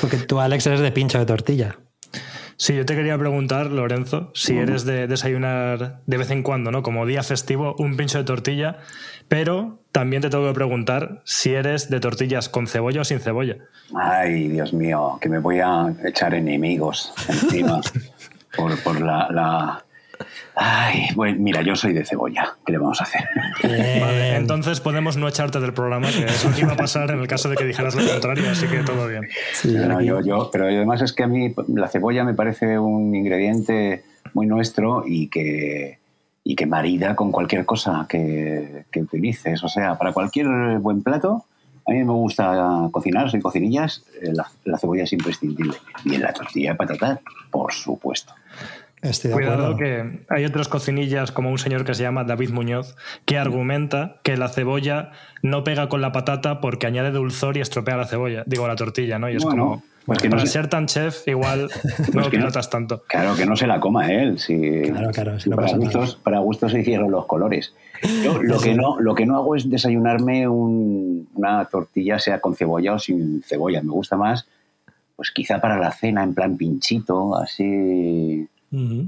[0.02, 1.78] Porque tú, Alex, eres de pincho de tortilla.
[2.58, 6.84] Sí, yo te quería preguntar, Lorenzo, si eres de desayunar de vez en cuando, ¿no?
[6.84, 8.78] Como día festivo, un pincho de tortilla,
[9.28, 13.58] pero también te tengo que preguntar si eres de tortillas con cebolla o sin cebolla.
[13.96, 17.82] Ay, Dios mío, que me voy a echar enemigos encima
[18.56, 19.86] por, por la, la...
[20.56, 22.56] Ay, bueno, mira, yo soy de cebolla.
[22.66, 23.28] ¿Qué le vamos a hacer?
[23.64, 27.20] Vale, entonces podemos no echarte del programa, que es lo que iba a pasar en
[27.20, 29.28] el caso de que dijeras lo contrario, así que todo bien.
[29.54, 33.16] Sí, no, yo, yo, pero además es que a mí la cebolla me parece un
[33.16, 35.98] ingrediente muy nuestro y que,
[36.44, 39.64] y que marida con cualquier cosa que, que utilices.
[39.64, 40.48] O sea, para cualquier
[40.80, 41.46] buen plato,
[41.88, 45.78] a mí me gusta cocinar, soy cocinillas, la, la cebolla es imprescindible.
[46.06, 47.20] Y en la tortilla de patata,
[47.52, 48.34] por supuesto.
[49.04, 49.78] Estoy de Cuidado acuerdo.
[49.78, 52.96] que hay otros cocinillas, como un señor que se llama David Muñoz,
[53.26, 57.98] que argumenta que la cebolla no pega con la patata porque añade dulzor y estropea
[57.98, 59.30] la cebolla, digo la tortilla, ¿no?
[59.30, 61.70] Y es Bueno, como, pues que no para se- ser tan chef, igual
[62.14, 63.04] no lo que no- tanto.
[63.08, 64.40] Claro, que no se la coma él.
[64.40, 65.92] Si, Claro, claro, si no para, pasa nada.
[66.00, 67.74] gustos, para gustos se hicieron los colores.
[68.24, 72.56] Yo lo, que no, lo que no hago es desayunarme un- una tortilla, sea con
[72.56, 73.82] cebolla o sin cebolla.
[73.82, 74.48] Me gusta más,
[75.18, 78.48] pues quizá para la cena, en plan pinchito, así,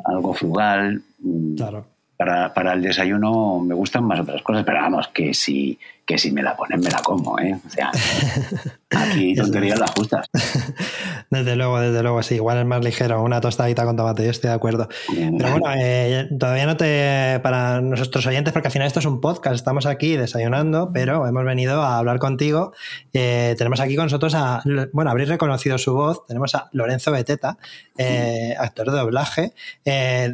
[0.05, 1.01] Algo frugal.
[1.19, 1.85] Mm, Claro.
[2.17, 6.31] Para, para el desayuno me gustan más otras cosas, pero vamos, que si, que si
[6.31, 7.59] me la ponen, me la como, ¿eh?
[7.65, 7.91] O sea,
[8.89, 10.25] aquí tonterías las justas.
[11.29, 12.35] Desde luego, desde luego, sí.
[12.35, 14.87] Igual es más ligero, una tostadita con tomate, yo estoy de acuerdo.
[15.07, 17.39] Pero bueno, eh, todavía no te.
[17.41, 21.43] Para nuestros oyentes, porque al final esto es un podcast, estamos aquí desayunando, pero hemos
[21.45, 22.73] venido a hablar contigo.
[23.13, 24.61] Eh, tenemos aquí con nosotros a.
[24.93, 26.25] Bueno, habréis reconocido su voz.
[26.27, 27.57] Tenemos a Lorenzo Beteta,
[27.97, 29.53] eh, actor de doblaje.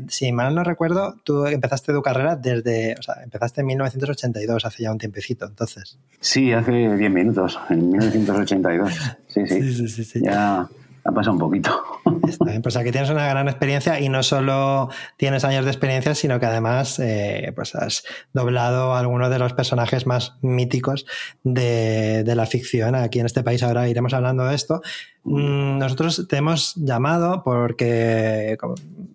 [0.09, 2.95] Si mal no recuerdo, tú empezaste tu carrera desde.
[2.99, 5.97] O sea, empezaste en 1982, hace ya un tiempecito, entonces.
[6.19, 8.93] Sí, hace 10 minutos, en 1982.
[9.27, 9.61] Sí, sí.
[9.61, 10.21] Sí, sí, sí, sí.
[10.23, 10.67] Ya
[11.03, 11.83] ha pasado un poquito.
[12.27, 16.39] Está pues aquí tienes una gran experiencia y no solo tienes años de experiencia, sino
[16.39, 21.05] que además eh, pues has doblado a algunos de los personajes más míticos
[21.43, 23.63] de, de la ficción aquí en este país.
[23.63, 24.81] Ahora iremos hablando de esto.
[25.23, 28.57] Mm, Nosotros te hemos llamado porque,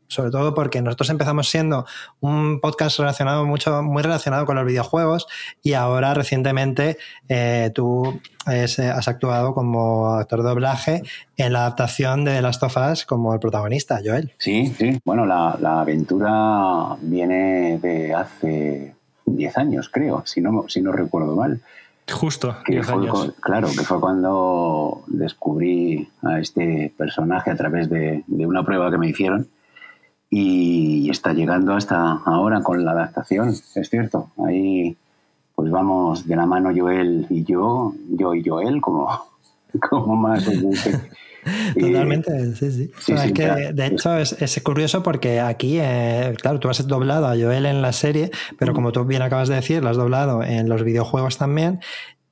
[0.07, 1.85] sobre todo porque nosotros empezamos siendo
[2.21, 5.27] un podcast relacionado mucho, muy relacionado con los videojuegos
[5.63, 6.97] y ahora recientemente
[7.29, 11.03] eh, tú es, has actuado como actor de doblaje
[11.37, 14.33] en la adaptación de The Last of Us como el protagonista, Joel.
[14.39, 15.01] Sí, sí.
[15.05, 18.95] Bueno, la, la aventura viene de hace
[19.25, 21.61] 10 años, creo, si no, si no recuerdo mal.
[22.11, 23.35] Justo, Que 10 fue, años.
[23.41, 28.99] claro, que fue cuando descubrí a este personaje a través de, de una prueba que
[28.99, 29.49] me hicieron
[30.31, 34.31] y está llegando hasta ahora con la adaptación, es cierto.
[34.47, 34.97] Ahí
[35.55, 39.09] pues vamos de la mano Joel y yo, yo y Joel, como,
[39.91, 40.47] como más
[41.81, 43.13] Totalmente, sí, sí.
[43.13, 47.37] es que, de hecho, es, es, curioso porque aquí, eh, claro, tú has doblado a
[47.37, 50.69] Joel en la serie, pero como tú bien acabas de decir, lo has doblado en
[50.69, 51.81] los videojuegos también,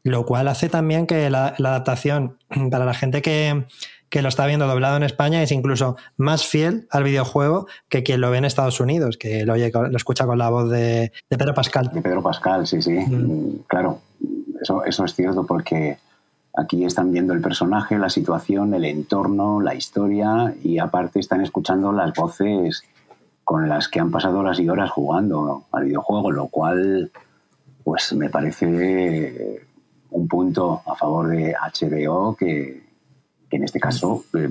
[0.03, 2.39] lo cual hace también que la, adaptación
[2.71, 3.65] para la gente que,
[4.21, 8.31] lo está viendo doblado en España es incluso más fiel al videojuego que quien lo
[8.31, 11.91] ve en Estados Unidos, que lo, oye, lo escucha con la voz de, Pedro Pascal.
[11.93, 12.93] De Pedro Pascal, sí, sí.
[12.93, 13.99] Mm, claro,
[14.62, 15.99] eso, eso es cierto porque
[16.57, 21.93] aquí están viendo el personaje, la situación, el entorno, la historia y aparte están escuchando
[21.93, 22.85] las voces
[23.43, 27.11] con las que han pasado las horas jugando al videojuego, lo cual
[27.83, 29.67] pues me parece
[30.11, 32.83] un punto a favor de HBO que,
[33.51, 34.49] en este caso eh,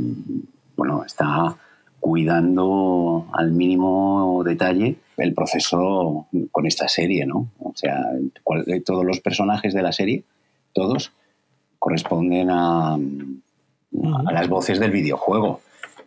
[0.75, 1.55] bueno, está
[1.99, 7.47] cuidando al mínimo detalle el proceso con esta serie, ¿no?
[7.59, 7.97] O sea,
[8.85, 10.23] todos los personajes de la serie,
[10.73, 11.13] todos,
[11.83, 15.59] corresponden a, a las voces del videojuego.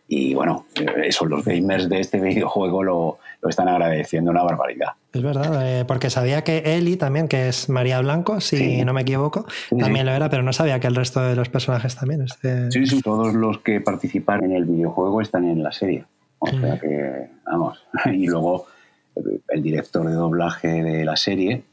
[0.08, 0.64] Y bueno,
[1.04, 4.92] eso los gamers de este videojuego lo, lo están agradeciendo una barbaridad.
[5.12, 9.02] Es verdad, eh, porque sabía que Eli también, que es María Blanco, si no me
[9.02, 9.44] equivoco,
[9.78, 12.22] también lo era, pero no sabía que el resto de los personajes también.
[12.22, 12.70] Este...
[12.70, 16.06] Sí, sí, todos los que participan en el videojuego están en la serie.
[16.38, 18.66] O sea que, vamos, y luego
[19.48, 21.64] el director de doblaje de la serie,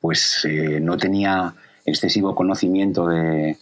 [0.00, 1.54] pues eh, no tenía
[1.86, 3.56] excesivo conocimiento de,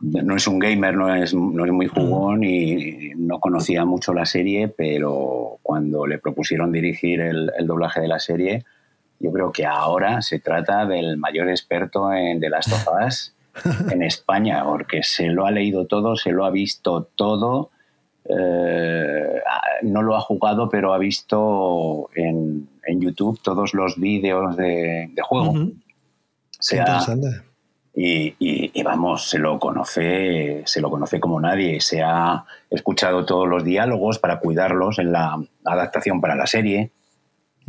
[0.00, 4.26] no es un gamer, no es, no es muy jugón y no conocía mucho la
[4.26, 8.64] serie, pero cuando le propusieron dirigir el, doblaje de la serie,
[9.20, 13.34] yo creo que ahora se trata del mayor experto en The Last of Us
[13.92, 17.70] en España, porque se lo ha leído todo, se lo ha visto todo.
[18.24, 19.40] Eh,
[19.82, 25.54] no lo ha jugado, pero ha visto en, YouTube todos los vídeos de, juego.
[26.62, 27.00] Sea,
[27.94, 31.80] y, vamos, se lo conoce, se lo conoce como nadie.
[31.80, 36.90] Se ha escuchado todos los diálogos para cuidarlos en la adaptación para la serie.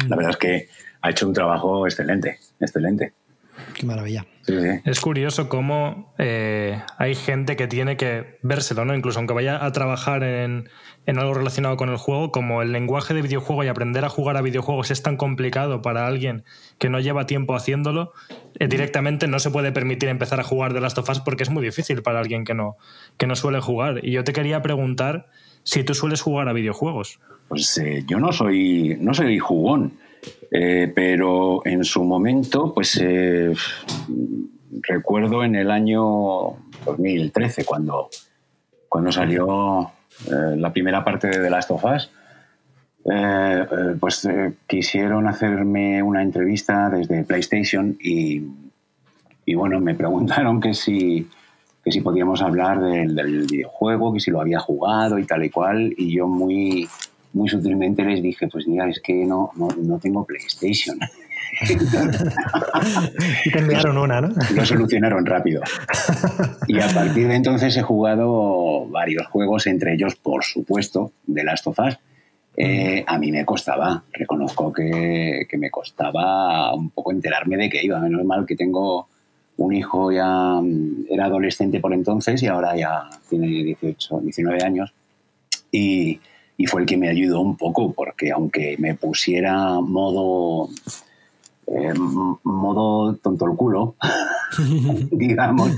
[0.07, 0.69] La verdad es que
[1.01, 3.13] ha hecho un trabajo excelente, excelente.
[3.75, 4.25] Qué maravilla.
[4.83, 8.95] Es curioso cómo eh, hay gente que tiene que vérselo, ¿no?
[8.95, 10.69] Incluso aunque vaya a trabajar en,
[11.05, 14.37] en, algo relacionado con el juego, como el lenguaje de videojuego y aprender a jugar
[14.37, 16.43] a videojuegos es tan complicado para alguien
[16.77, 18.13] que no lleva tiempo haciéndolo,
[18.59, 21.49] eh, directamente no se puede permitir empezar a jugar de Last of Us porque es
[21.49, 22.77] muy difícil para alguien que no,
[23.17, 23.99] que no suele jugar.
[24.03, 25.27] Y yo te quería preguntar
[25.63, 27.19] si tú sueles jugar a videojuegos.
[27.47, 29.93] Pues eh, yo no soy, no soy jugón.
[30.51, 33.03] Eh, pero en su momento, pues
[34.81, 36.01] recuerdo en el año
[36.85, 38.09] 2013, cuando,
[38.87, 39.91] cuando salió
[40.27, 42.11] eh, la primera parte de The Last of Us,
[43.99, 44.27] pues
[44.65, 48.41] quisieron hacerme una entrevista desde PlayStation y,
[49.55, 51.27] bueno, me preguntaron que si,
[51.83, 55.49] que si podíamos hablar del, del videojuego, que si lo había jugado y tal y
[55.49, 56.87] cual, y yo muy
[57.33, 60.97] muy sutilmente les dije, pues mira, es que no, no, tengo PlayStation.
[63.45, 64.33] y te enviaron una, ¿no?
[64.55, 65.61] Lo solucionaron rápido.
[66.67, 71.67] Y a partir de entonces he jugado varios juegos, entre ellos, por supuesto, de Last
[71.67, 71.79] of.
[72.55, 77.83] Eh, a mí me costaba, reconozco que, que, me costaba un poco enterarme de que
[77.83, 77.99] iba.
[77.99, 79.07] Menos mal que tengo
[79.57, 80.59] un hijo ya,
[81.09, 84.93] era adolescente por entonces y ahora ya tiene 18, 19 años.
[85.71, 86.19] Y,
[86.57, 90.69] y fue el que me ayudó un poco, porque aunque me pusiera modo,
[91.67, 91.93] eh,
[92.43, 93.95] modo tonto el culo,
[95.11, 95.71] digamos,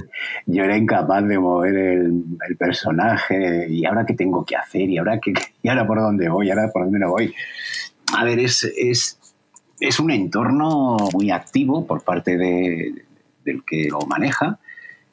[0.45, 2.23] yo era incapaz de mover el,
[2.57, 6.47] personaje y ahora qué tengo que hacer y ahora, qué, y ahora por dónde voy,
[6.47, 7.33] y ahora por dónde no voy.
[8.17, 9.19] A ver, es, es,
[9.79, 13.03] es un entorno muy activo por parte de,
[13.43, 14.59] del que lo maneja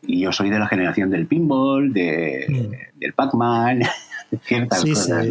[0.07, 2.99] y yo soy de la generación del pinball, de, mm.
[2.99, 3.83] del Pac-Man,
[4.43, 5.27] ciertas cosas.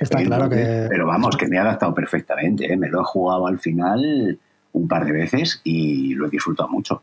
[0.00, 0.86] Está claro que.
[0.88, 2.72] Pero vamos, que me he adaptado perfectamente.
[2.72, 2.76] ¿eh?
[2.76, 4.38] Me lo he jugado al final
[4.78, 7.02] un par de veces y lo he disfrutado mucho.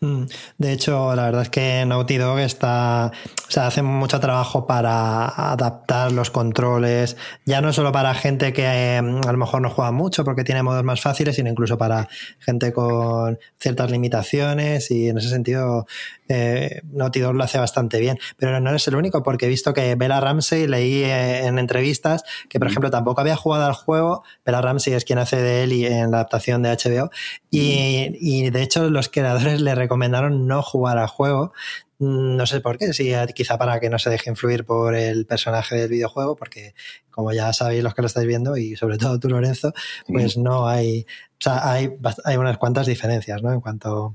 [0.00, 0.24] Mm.
[0.58, 3.12] De hecho, la verdad es que Naughty Dog está,
[3.48, 7.16] o sea, hace mucho trabajo para adaptar los controles,
[7.46, 10.62] ya no solo para gente que eh, a lo mejor no juega mucho porque tiene
[10.62, 12.08] modos más fáciles, sino incluso para
[12.40, 15.86] gente con ciertas limitaciones y en ese sentido
[16.28, 18.18] eh, Naughty Dog lo hace bastante bien.
[18.36, 22.24] Pero no es el único porque he visto que Bella Ramsey, leí eh, en entrevistas
[22.48, 24.24] que, por ejemplo, tampoco había jugado al juego.
[24.44, 27.10] Bella Ramsey es quien hace de Ellie en la adaptación de HBO
[27.58, 31.52] y, y de hecho los creadores le recomendaron no jugar al juego.
[31.98, 35.76] No sé por qué, si quizá para que no se deje influir por el personaje
[35.76, 36.74] del videojuego, porque
[37.10, 39.72] como ya sabéis los que lo estáis viendo, y sobre todo tú, Lorenzo,
[40.06, 41.90] pues no hay, o sea, hay,
[42.24, 43.50] hay unas cuantas diferencias, ¿no?
[43.50, 44.14] En cuanto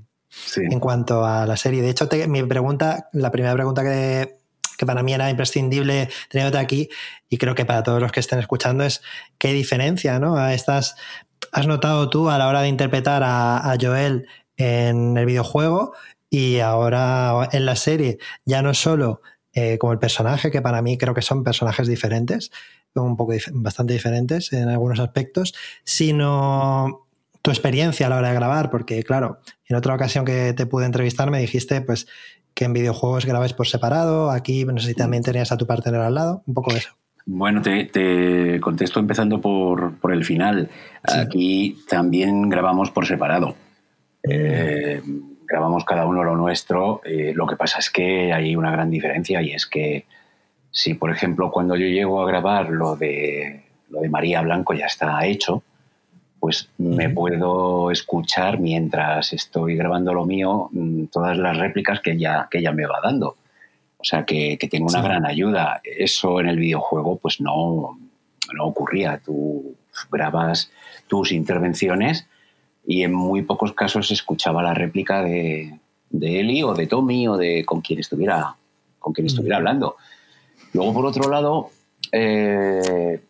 [0.55, 1.81] en cuanto a la serie.
[1.81, 4.37] De hecho, mi pregunta, la primera pregunta que,
[4.77, 6.89] que para mí era imprescindible teniéndote aquí,
[7.29, 9.01] y creo que para todos los que estén escuchando, es
[9.37, 10.37] qué diferencia, ¿no?
[10.37, 10.95] A estas,
[11.51, 14.27] has notado tú a la hora de interpretar a, Joel
[14.57, 15.93] en el videojuego
[16.29, 19.21] y ahora en la serie, ya no solo
[19.53, 22.51] eh, como el personaje, que para mí creo que son personajes diferentes,
[22.95, 27.07] un poco bastante diferentes en algunos aspectos, sino
[27.41, 30.85] tu experiencia a la hora de grabar, porque claro, en otra ocasión que te pude
[30.85, 32.07] entrevistar me dijiste pues
[32.53, 35.95] que en videojuegos grabáis por separado, aquí no sé si también tenías a tu partner
[35.95, 37.00] al lado, un poco eso.
[37.25, 40.69] Bueno, te, contesto empezando por, el final.
[41.03, 43.55] Aquí también grabamos por separado.
[44.23, 45.01] Eh,
[45.47, 47.01] grabamos cada uno lo nuestro.
[47.03, 50.05] Eh, lo que pasa es que hay una gran diferencia y es que
[50.71, 54.85] si, por ejemplo, cuando yo llego a grabar lo de, lo de María Blanco ya
[54.85, 55.63] está hecho,
[56.39, 62.47] pues me puedo escuchar mientras estoy grabando lo mío mm, todas las réplicas que ella,
[62.49, 63.35] que ella me va dando.
[64.01, 65.81] O sea que, que tengo una gran ayuda.
[65.83, 67.99] Eso en el videojuego pues no,
[68.53, 69.21] no ocurría.
[69.23, 69.75] Tú
[70.11, 70.71] grabas
[71.07, 72.27] tus intervenciones
[72.85, 75.79] y en muy pocos casos escuchaba la réplica de,
[76.09, 78.55] de Eli o de Tommy o de con quien estuviera,
[78.99, 79.95] con quien estuviera hablando.
[80.73, 81.69] Luego, por otro lado,
[82.11, 83.21] eh,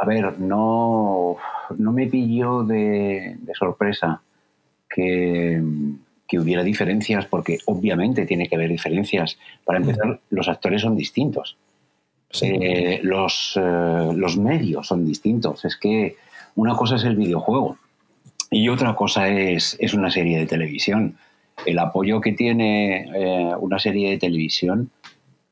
[0.00, 1.36] a ver, no,
[1.78, 4.20] no me pilló de, sorpresa
[4.88, 5.62] que,
[6.34, 9.38] hubiera diferencias, porque obviamente tiene que haber diferencias.
[9.64, 11.56] Para empezar, los actores son distintos.
[12.42, 15.64] Eh, los, eh, los medios son distintos.
[15.64, 16.16] Es que
[16.56, 17.78] una cosa es el videojuego
[18.50, 21.16] y otra cosa es, es una serie de televisión.
[21.64, 23.10] El apoyo que tiene
[23.60, 24.90] una serie de televisión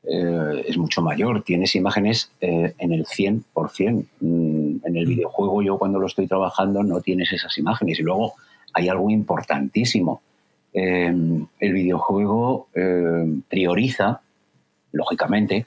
[0.07, 1.43] eh, es mucho mayor.
[1.43, 4.07] Tienes imágenes eh, en el 100%.
[4.20, 5.09] Mm, en el mm.
[5.09, 7.99] videojuego yo cuando lo estoy trabajando no tienes esas imágenes.
[7.99, 8.35] Y luego
[8.75, 10.22] hay algo importantísimo.
[10.77, 14.20] Em, el videojuego em, prioriza,
[14.91, 15.66] lógicamente,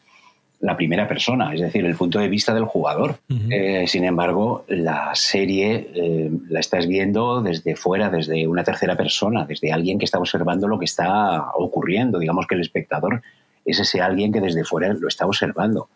[0.59, 3.19] la primera persona, es decir, el punto de vista del jugador.
[3.49, 9.45] Eh, sin embargo, la serie em, la estás viendo desde fuera, desde una tercera persona,
[9.45, 12.19] desde alguien que está observando lo que está ocurriendo.
[12.19, 13.21] Digamos que el espectador
[13.63, 15.87] es ese alguien que desde fuera lo está observando.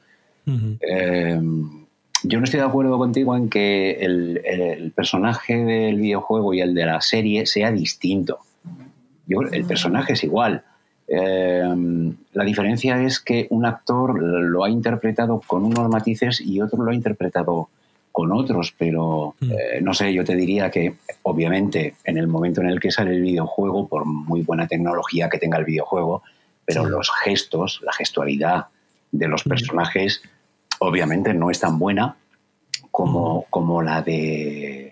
[0.46, 1.40] Eh,
[2.24, 6.86] yo no estoy de acuerdo contigo en que el, personaje del videojuego y el de
[6.86, 8.40] la serie sea distinto.
[9.52, 10.64] El personaje es igual.
[11.08, 11.64] Eh,
[12.34, 16.92] la diferencia es que un actor lo ha interpretado con unos matices y otro lo
[16.92, 17.70] ha interpretado
[18.12, 22.68] con otros, pero eh, no sé, yo te diría que obviamente en el momento en
[22.68, 26.24] el que sale el videojuego, por muy buena tecnología que tenga el videojuego,
[26.66, 28.68] pero los gestos, la gestualidad
[29.12, 30.22] de los personajes,
[30.80, 32.16] obviamente no es tan buena
[32.92, 34.91] como, como la de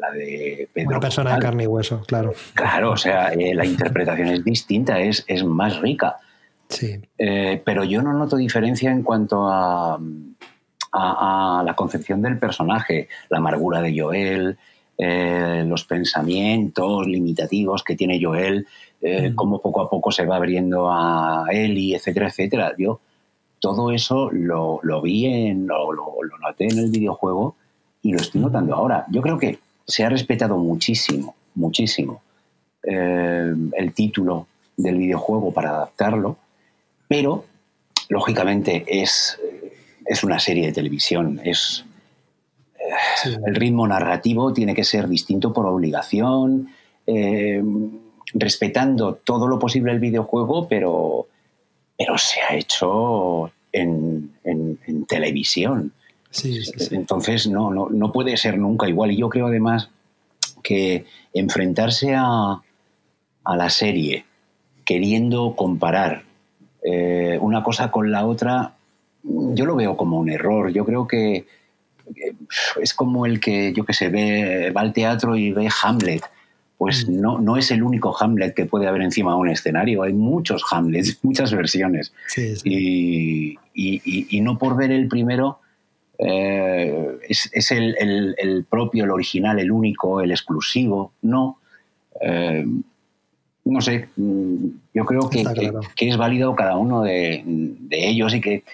[0.00, 0.88] la de Pedro.
[0.88, 2.32] Una persona de carne y hueso, claro.
[2.54, 6.16] Claro, o sea, eh, la interpretación es distinta, es, es más rica.
[6.68, 7.00] Sí.
[7.18, 9.98] Eh, pero yo no noto diferencia en cuanto a,
[10.92, 14.58] a, la concepción del personaje, la amargura de Joel,
[15.02, 18.66] eh, los pensamientos limitativos que tiene Joel,
[19.00, 22.74] eh, cómo poco a poco se va abriendo a Eli, etcétera, etcétera.
[22.76, 23.00] Yo
[23.60, 27.56] todo eso lo, vi, en, lo, lo, noté en el videojuego
[28.02, 29.06] y lo estoy notando ahora.
[29.10, 29.58] Yo creo que
[29.90, 32.22] se ha respetado muchísimo, muchísimo
[32.82, 36.38] eh, el título del videojuego para adaptarlo,
[37.06, 37.44] pero
[38.08, 39.38] lógicamente es,
[40.06, 41.84] es una serie de televisión, es,
[42.78, 46.70] eh, el ritmo narrativo tiene que ser distinto por obligación
[48.34, 51.26] respetando todo lo posible el videojuego, pero,
[51.96, 54.32] pero se ha hecho en,
[55.08, 55.92] televisión.
[56.90, 59.10] Entonces no, no, puede ser nunca igual.
[59.10, 59.90] Y yo creo además
[60.62, 62.62] que enfrentarse a,
[63.44, 64.24] la serie
[64.84, 66.22] queriendo comparar
[66.84, 68.74] eh, una cosa con la otra,
[69.24, 70.72] yo lo veo como un error.
[70.72, 71.46] Yo creo que
[72.80, 76.22] es como el que, yo que sé, ve, va al teatro y ve Hamlet
[76.80, 77.20] pues mm.
[77.20, 80.02] no, no es el único Hamlet que puede haber encima de un escenario.
[80.02, 82.14] Hay muchos Hamlets, muchas versiones.
[82.64, 83.58] Y,
[84.40, 85.58] no por ver el primero
[86.22, 91.12] eh, es, el, propio, el original, el único, el exclusivo.
[91.22, 91.58] No.
[92.20, 92.64] Eh,
[93.64, 97.42] no sé, mm, yo creo que, es válido cada uno de,
[97.90, 98.64] ellos y que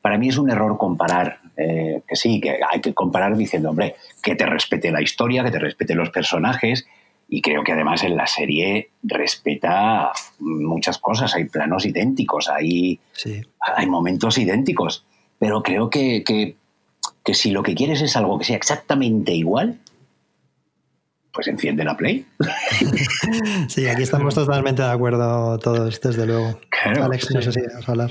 [0.00, 1.40] para mí es un error comparar.
[1.56, 5.52] Eh, que sí, que hay que comparar diciendo, hombre, que te respete la historia, que
[5.52, 6.86] te respete los personajes,
[7.28, 11.34] y creo que además en la serie respeta muchas cosas.
[11.34, 12.98] Hay planos idénticos, hay,
[13.60, 15.04] hay momentos idénticos.
[15.38, 16.22] Pero creo que,
[17.32, 19.78] si lo que quieres es algo que sea exactamente igual,
[21.34, 22.24] pues enciende la Play.
[23.68, 26.58] sí, aquí estamos totalmente de acuerdo todos, desde luego.
[26.84, 28.10] Alex, no sé si vas a hablar.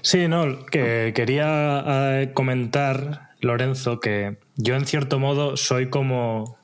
[0.00, 6.56] Sí, no, que quería eh, comentar, Lorenzo, que yo en cierto modo soy como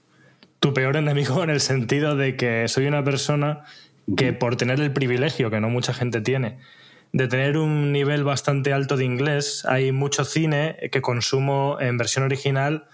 [0.61, 3.65] tu peor enemigo en el sentido de que soy una persona
[4.17, 6.59] que por tener el privilegio, que no mucha gente tiene,
[7.13, 12.25] de tener un nivel bastante alto de inglés, hay mucho cine que consumo en versión
[12.25, 12.87] original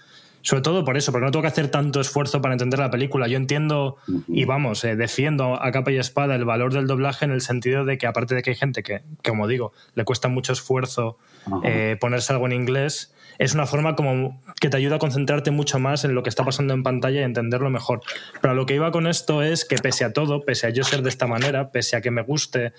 [0.45, 3.27] sobre todo por eso, porque no tengo que hacer tanto esfuerzo para entender la película.
[3.27, 3.97] Yo entiendo
[4.27, 7.83] y vamos, eh, defiendo a capa y espada el valor del doblaje en el sentido
[7.83, 11.17] de que aparte de que hay gente que, como digo, le cuesta mucho esfuerzo
[11.63, 15.79] eh, ponerse algo en inglés, es una forma como que te ayuda a concentrarte mucho
[15.79, 18.01] más en lo que está pasando en pantalla y entenderlo mejor.
[18.41, 21.01] Pero lo que iba con esto es que pese a todo, pese a yo ser
[21.01, 22.73] de esta manera, pese a que me guste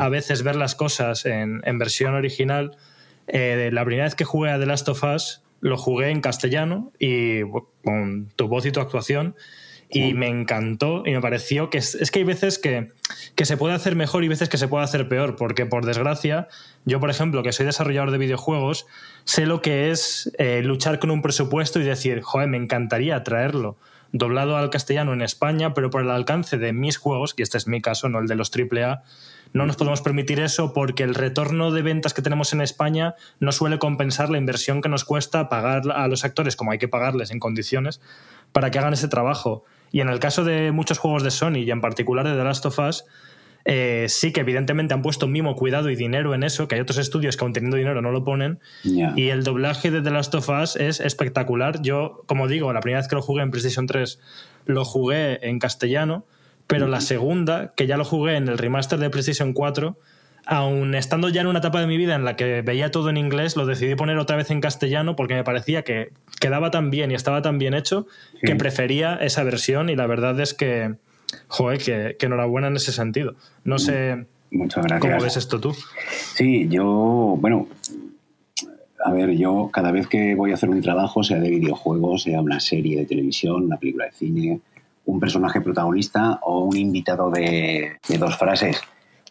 [0.00, 2.76] a veces ver las cosas en, versión original,
[3.26, 6.92] eh, la primera vez que jugué a The Last of Us lo jugué en castellano
[6.98, 7.42] y
[7.84, 9.36] con tu voz y tu actuación
[9.92, 12.92] y me encantó y me pareció que es, que hay veces que,
[13.44, 16.48] se puede hacer mejor y veces que se puede hacer peor, porque por desgracia,
[16.84, 18.86] yo por ejemplo, que soy desarrollador de videojuegos,
[19.24, 23.76] sé lo que es eh, luchar con un presupuesto y decir, joder, me encantaría traerlo
[24.12, 27.66] doblado al castellano en España, pero por el alcance de mis juegos, y este es
[27.66, 29.02] mi caso, no el de los AAA,
[29.54, 33.52] no nos podemos permitir eso porque el retorno de ventas que tenemos en España no
[33.52, 37.30] suele compensar la inversión que nos cuesta pagar a los actores como hay que pagarles
[37.30, 38.00] en condiciones
[38.52, 39.64] para que hagan ese trabajo.
[39.92, 42.66] Y en el caso de muchos juegos de Sony y en particular de The Last
[42.66, 43.04] of Us,
[43.64, 46.98] eh, sí que evidentemente han puesto mimo cuidado y dinero en eso, que hay otros
[46.98, 48.58] estudios que aún teniendo dinero no lo ponen.
[48.82, 51.80] Y el doblaje de The Last of Us es espectacular.
[51.82, 54.18] Yo, como digo, la primera vez que lo jugué en PlayStation 3,
[54.66, 56.24] lo jugué en castellano
[56.66, 59.98] pero la segunda, que ya lo jugué en el remaster de PlayStation 4,
[60.46, 63.16] aun estando ya en una etapa de mi vida en la que veía todo en
[63.16, 67.10] inglés, lo decidí poner otra vez en castellano porque me parecía que quedaba tan bien
[67.10, 68.06] y estaba tan bien hecho
[68.42, 70.94] que prefería esa versión y la verdad es que,
[71.48, 73.34] joder, que, enhorabuena en ese sentido.
[73.64, 75.00] No sé Muchas gracias.
[75.00, 75.74] cómo ves esto tú.
[76.34, 77.68] Sí, yo, bueno,
[79.04, 82.40] a ver, yo cada vez que voy a hacer un trabajo, sea de videojuegos, sea
[82.40, 84.60] una serie de televisión, una película de cine,
[85.06, 88.80] un personaje protagonista o un invitado de, dos frases.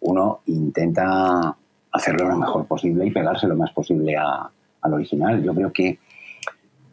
[0.01, 1.55] Uno intenta
[1.91, 5.43] hacerlo lo mejor posible y pegarse lo más posible al original.
[5.43, 5.99] Yo creo que,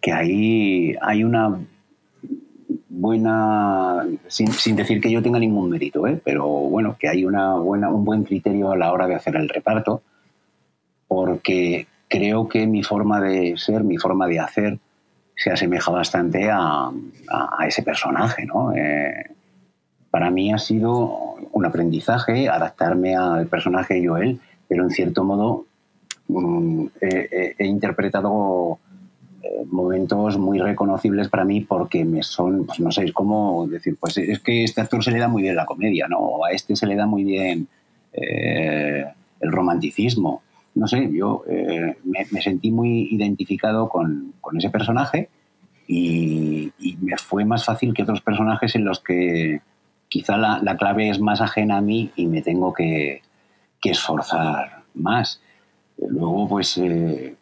[0.00, 1.58] que ahí hay una
[2.88, 6.20] buena, sin, decir que yo tenga ningún mérito, ¿eh?
[6.22, 9.48] pero bueno, que hay una buena, un buen criterio a la hora de hacer el
[9.48, 10.02] reparto,
[11.06, 14.78] porque creo que mi forma de ser, mi forma de hacer,
[15.36, 16.90] se asemeja bastante a,
[17.66, 18.72] ese personaje, ¿no?
[18.74, 19.30] Eh,
[20.10, 25.66] para mí ha sido un aprendizaje adaptarme al personaje Joel, pero en cierto modo
[26.28, 28.78] mm, he, interpretado
[29.42, 33.96] eh, momentos muy reconocibles para mí porque me son, pues no sé, es como decir,
[33.98, 36.18] pues es que este actor se le da muy bien la comedia, ¿no?
[36.18, 37.68] O a este se le da muy bien
[38.12, 39.04] eh,
[39.40, 40.42] el romanticismo
[40.78, 45.28] no sé, yo eh, me, sentí muy identificado con, ese personaje
[45.86, 49.60] y, me fue más fácil que otros personajes en los que
[50.08, 53.22] quizá la, clave es más ajena a mí y me tengo que,
[53.82, 55.40] esforzar más.
[55.96, 57.34] Luego, pues, eh,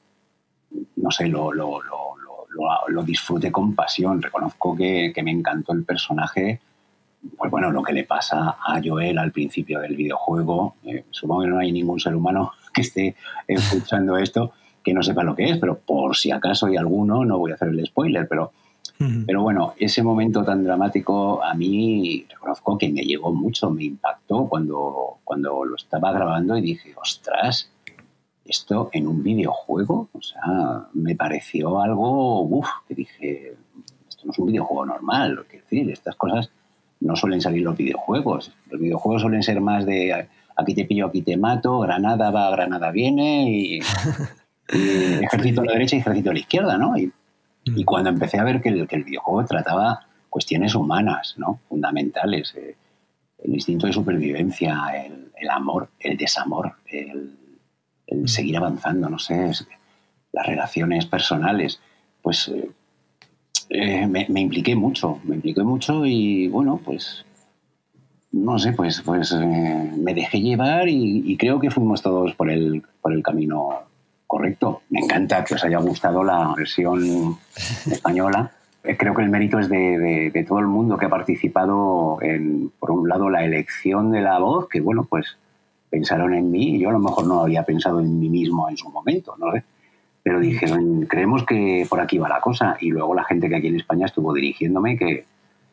[0.97, 1.81] no sé, lo, lo,
[3.53, 4.23] con pasión.
[4.23, 6.61] Reconozco que, me encantó el personaje
[7.37, 11.49] pues bueno, lo que le pasa a Joel al principio del videojuego, eh, supongo que
[11.49, 13.17] no hay ningún ser humano que esté
[13.49, 14.53] escuchando esto
[14.87, 17.55] que no sepa lo que es, pero por si acaso hay alguno, no voy a
[17.55, 18.53] hacer el spoiler, pero,
[19.27, 24.47] pero bueno, ese momento tan dramático a mí reconozco que me llegó mucho, me impactó
[24.49, 27.71] cuando, cuando lo estaba grabando y dije, ostras,
[28.45, 33.57] esto en un videojuego, o sea, me pareció algo, uff, que dije,
[34.09, 36.51] esto no es un videojuego normal, es decir, estas cosas
[37.01, 41.23] no suelen salir los videojuegos, los videojuegos suelen ser más de aquí te pillo, aquí
[41.23, 43.79] te mato, Granada va, Granada viene, y,
[44.69, 46.97] ejército a la derecha y ejército a la izquierda, ¿no?
[46.97, 47.13] Y,
[47.67, 47.85] mm.
[47.85, 51.61] cuando empecé a ver que el, videojuego trataba cuestiones humanas, ¿no?
[51.69, 52.77] Fundamentales, eh,
[53.39, 57.37] el instinto de supervivencia, el, amor, el desamor, el,
[58.11, 58.27] mm.
[58.27, 59.51] seguir avanzando, no sé,
[60.33, 61.81] las relaciones personales,
[62.23, 62.71] pues eh,
[63.71, 67.25] eh, me, me, impliqué mucho, me impliqué mucho y bueno, pues
[68.37, 73.13] no sé, pues, pues me dejé llevar y, creo que fuimos todos por el, por
[73.13, 73.83] el camino
[74.27, 74.83] correcto.
[74.91, 77.39] Me encanta que os haya gustado la versión
[77.91, 78.51] española.
[78.83, 82.91] Eh, creo que el mérito es de, todo el mundo que ha participado en, por
[82.91, 85.37] un lado, la elección de la voz, que bueno, pues
[85.91, 88.77] pensaron en mí y yo a lo mejor no había pensado en mí mismo en
[88.77, 89.65] su momento, no sé.
[90.23, 92.77] Pero dijeron, creemos que por aquí va la cosa.
[92.81, 95.25] Y luego la gente que aquí en España estuvo dirigiéndome, que,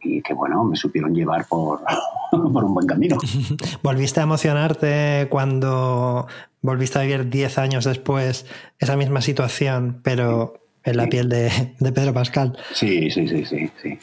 [0.04, 1.82] y que bueno, me supieron llevar por,
[2.32, 3.18] por un buen camino.
[3.82, 6.28] ¿Volviste a emocionarte cuando
[6.64, 8.47] volviste a vivir 10 años después
[8.80, 11.51] esa misma situación, pero en la piel de,
[11.93, 12.57] Pedro Pascal?
[12.74, 13.99] Sí, sí, sí, sí, sí.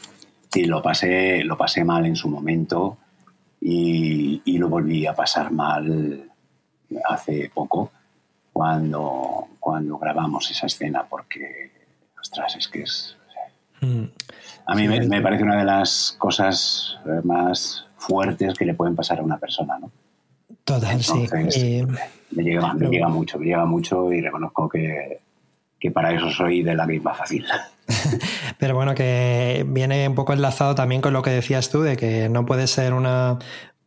[0.49, 2.97] Sí, lo pasé, lo pasé mal en su momento
[3.59, 6.29] y, y lo volví a pasar mal
[7.05, 7.91] hace poco
[8.51, 11.71] cuando, cuando grabamos esa escena porque,
[12.19, 13.15] ostras, es que es...
[13.79, 14.03] Mm.
[14.67, 19.19] A mí me, parece una de las cosas eh, más fuertes que le pueden pasar
[19.19, 19.91] a una persona, ¿no?
[20.63, 21.27] Total, sí.
[22.31, 25.19] Me, llega, me llega mucho, me llega mucho y reconozco que,
[25.79, 27.45] que para eso soy de la misma fácil.
[28.59, 32.29] Pero bueno, que viene un poco enlazado también con lo que decías tú, de que
[32.29, 33.39] no puede ser una,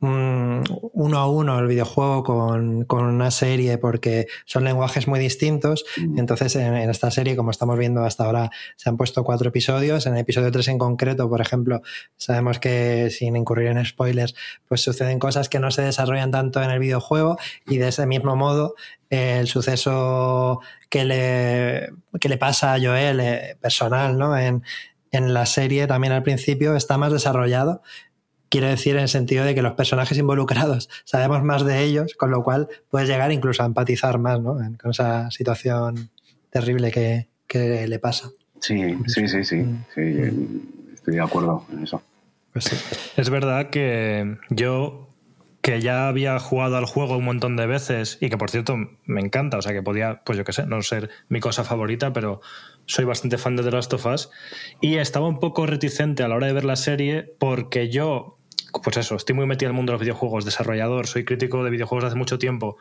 [0.05, 5.85] uno a uno el videojuego con, una serie porque son lenguajes muy distintos.
[5.97, 6.19] Mm.
[6.19, 10.07] Entonces, en, esta serie, como estamos viendo hasta ahora, se han puesto cuatro episodios.
[10.07, 11.83] En el episodio 3 en concreto, por ejemplo,
[12.17, 14.35] sabemos que sin incurrir en spoilers,
[14.69, 18.37] pues suceden cosas que no se desarrollan tanto en el videojuego y de ese mismo
[18.37, 18.75] modo
[19.11, 21.91] el suceso que le,
[22.21, 24.37] que le pasa a Joel eh, personal, ¿no?
[24.37, 24.63] En,
[25.11, 27.83] en la serie también al principio está más desarrollado
[28.55, 32.31] quiero decir en el sentido de que los personajes involucrados sabemos más de ellos, con
[32.31, 34.57] lo cual puedes llegar incluso a empatizar más ¿no?
[34.81, 36.11] con esa situación
[36.51, 38.31] terrible que, le pasa.
[38.61, 40.95] Sí, sí, sí, sí, mm.
[40.95, 42.03] estoy de acuerdo en eso.
[42.53, 42.71] Pues
[43.17, 45.09] es verdad que yo,
[45.61, 49.21] que ya había jugado al juego un montón de veces y que por cierto me
[49.21, 52.41] encanta, o sea que podía, pues yo qué sé, no ser mi cosa favorita, pero
[52.87, 54.31] soy bastante fan de The Last of Us
[54.81, 58.39] y estaba un poco reticente a la hora de ver la serie porque yo
[58.83, 61.71] pues eso, estoy muy metido en el mundo de los videojuegos, desarrollador, soy crítico de
[61.71, 62.77] videojuegos de hace mucho tiempo.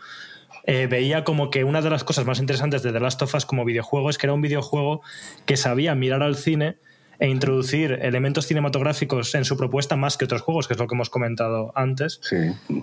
[0.66, 3.46] Eh, veía como que una de las cosas más interesantes de The Last of Us
[3.46, 5.02] como videojuego es que era un videojuego
[5.46, 6.78] que sabía mirar al cine
[7.24, 10.96] e introducir elementos cinematográficos en su propuesta más que otros juegos, que es lo que
[10.96, 12.20] hemos comentado antes.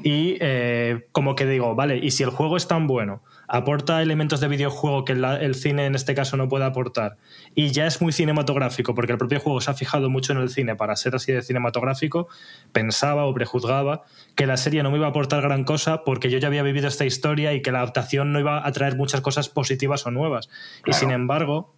[0.03, 4.41] Y eh, como que digo, vale, y si el juego es tan bueno, aporta elementos
[4.41, 7.19] de videojuego que el cine en este caso no puede aportar,
[7.55, 10.49] y ya es muy cinematográfico, porque el propio juego se ha fijado mucho en el
[10.49, 12.29] cine para ser así de cinematográfico,
[12.73, 14.05] pensaba o prejuzgaba
[14.37, 16.89] que la serie no me iba a aportar gran cosa porque yo ya había vivido
[16.89, 20.49] esta historia y que la adaptación no iba a traer muchas cosas positivas o nuevas.
[20.87, 21.75] Y sin embargo,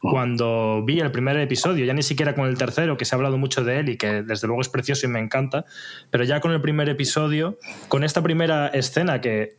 [0.00, 3.36] cuando vi el primer episodio, ya ni siquiera con el tercero, que se ha hablado
[3.36, 5.66] mucho de él y que desde luego es precioso y me encanta,
[6.10, 9.58] pero ya con el primer episodio, con esta primera escena que,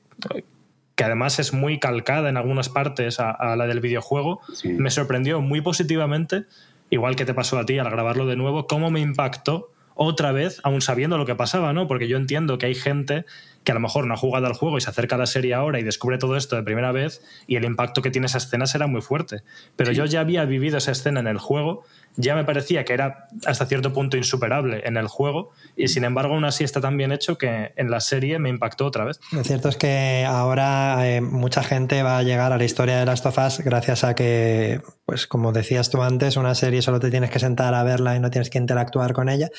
[0.96, 5.62] que además es muy calcada en algunas partes a, la del videojuego, me sorprendió muy
[5.62, 6.46] positivamente,
[6.90, 10.60] igual que te pasó a ti al grabarlo de nuevo, cómo me impactó otra vez,
[10.64, 11.88] aún sabiendo lo que pasaba, ¿no?
[11.88, 13.26] Porque yo entiendo que hay gente
[13.64, 15.54] que a lo mejor no ha jugado al juego y se acerca a la serie
[15.54, 18.66] ahora y descubre todo esto de primera vez y el impacto que tiene esa escena
[18.66, 19.44] será muy fuerte.
[19.76, 21.84] Pero yo ya había vivido esa escena en el juego,
[22.16, 26.34] ya me parecía que era hasta cierto punto insuperable en el juego y sin embargo
[26.34, 29.20] aún así está tan bien hecho que en la serie me impactó otra vez.
[29.32, 33.06] Lo cierto es que ahora eh, mucha gente va a llegar a la historia de
[33.06, 37.12] Last of Us gracias a que, pues como decías tú antes, una serie solo te
[37.12, 39.50] tienes que sentar a verla y no tienes que interactuar con ella.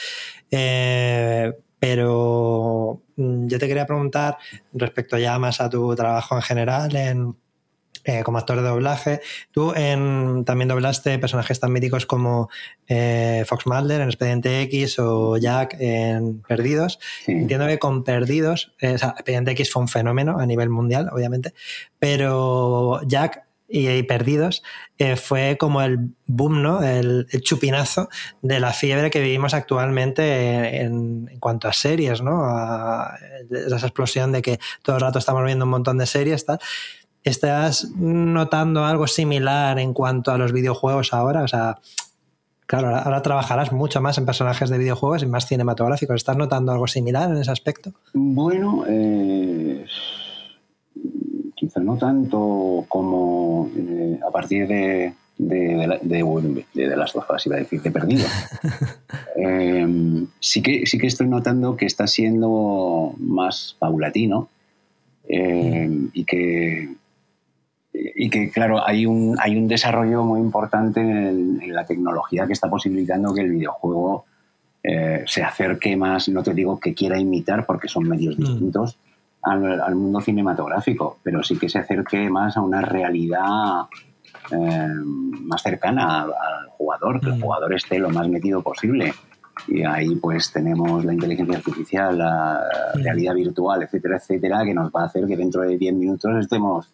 [0.51, 4.39] Eh, pero mm, yo te quería preguntar
[4.73, 7.35] respecto ya más a tu trabajo en general en,
[8.05, 9.21] eh, como actor de doblaje.
[9.51, 12.51] Tú también doblaste personajes tan míticos como
[12.87, 17.01] eh, Fox Mulder en Expediente X o Jack en Perdidos.
[17.27, 21.53] Entiendo que con Perdidos, eh, Expediente X fue un fenómeno a nivel mundial, obviamente,
[21.99, 23.43] pero Jack
[23.73, 24.63] y, Perdidos
[24.99, 26.83] eh, fue como el boom, ¿no?
[26.83, 28.09] El, chupinazo
[28.43, 32.45] de la fiebre que vivimos actualmente en, cuanto a series, ¿no?
[33.51, 36.45] esa explosión de que todo el rato estamos viendo un montón de series.
[37.25, 41.43] ¿Estás notando algo similar en cuanto a los videojuegos ahora?
[41.43, 41.79] O sea,
[42.67, 46.17] claro, ahora, trabajarás mucho más en personajes de videojuegos y más cinematográficos.
[46.17, 47.93] ¿Estás notando algo similar en ese aspecto?
[48.13, 49.87] Bueno, eh,
[51.81, 57.61] no tanto como eh, a partir de, de, de, de, las dos fases, iba a
[57.61, 58.27] decir, de perdido.
[59.35, 64.49] Em, sí, que, sí que estoy notando que está siendo más paulatino
[65.27, 66.91] em, y que
[67.93, 72.69] y que, claro, hay un, hay un desarrollo muy importante en, la tecnología que está
[72.69, 74.25] posibilitando que el videojuego
[74.83, 78.43] eh, se acerque más, no te digo que quiera imitar porque son medios mm.
[78.43, 78.99] distintos,
[79.43, 83.87] al, mundo cinematográfico, pero sí que se acerque más a una realidad
[84.51, 87.41] eh, más cercana al, jugador, que el mm.
[87.41, 89.13] jugador esté lo más metido posible.
[89.69, 92.61] Y ahí pues tenemos la inteligencia artificial, la
[92.95, 93.03] mm.
[93.03, 96.89] realidad virtual, etcétera, etcétera, que nos va a hacer que dentro de 10 minutos estemos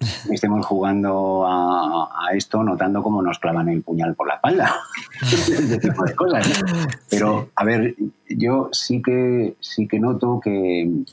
[0.30, 4.74] estemos jugando a, esto notando cómo nos clavan el puñal por la espalda.
[5.22, 6.62] Ese tipo de cosas.
[7.10, 7.94] Pero, a ver,
[8.28, 11.04] yo sí que, sí que noto que,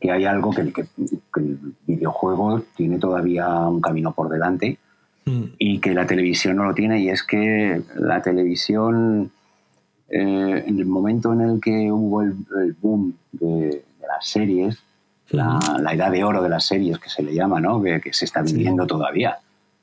[0.00, 0.86] que hay algo que, que,
[1.36, 4.78] el videojuego tiene todavía un camino por delante
[5.24, 5.44] mm.
[5.58, 9.30] y que la televisión no lo tiene y es que la televisión
[10.08, 12.36] eh, en el momento en el que hubo el,
[12.80, 14.78] boom de, las series
[15.30, 15.58] la,
[15.92, 17.82] edad de oro de las series que se le llama ¿no?
[17.82, 19.38] que, se está viviendo todavía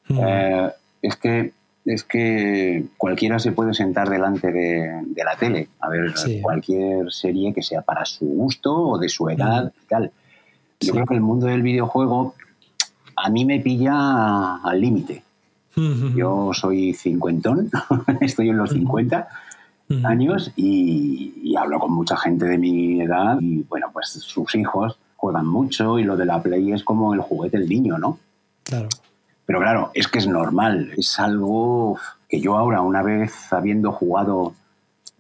[0.07, 0.19] mm.
[0.21, 0.69] eh,
[1.01, 1.53] es que
[1.85, 7.61] es que cualquiera se puede sentar delante de, la tele a ver cualquier serie que
[7.61, 10.11] sea para su gusto o de su edad y tal.
[10.79, 12.35] Yo creo que el mundo del videojuego
[13.15, 15.23] a mí me pilla al límite.
[16.15, 17.71] Yo soy cincuentón,
[18.21, 19.27] estoy en los 50
[20.03, 24.97] años y, y, hablo con mucha gente de mi edad y bueno, pues sus hijos
[25.15, 28.19] juegan mucho y lo de la Play es como el juguete del niño, ¿no?
[28.63, 28.89] Claro.
[29.45, 34.53] Pero claro, es que es normal, es algo que yo ahora, una vez habiendo jugado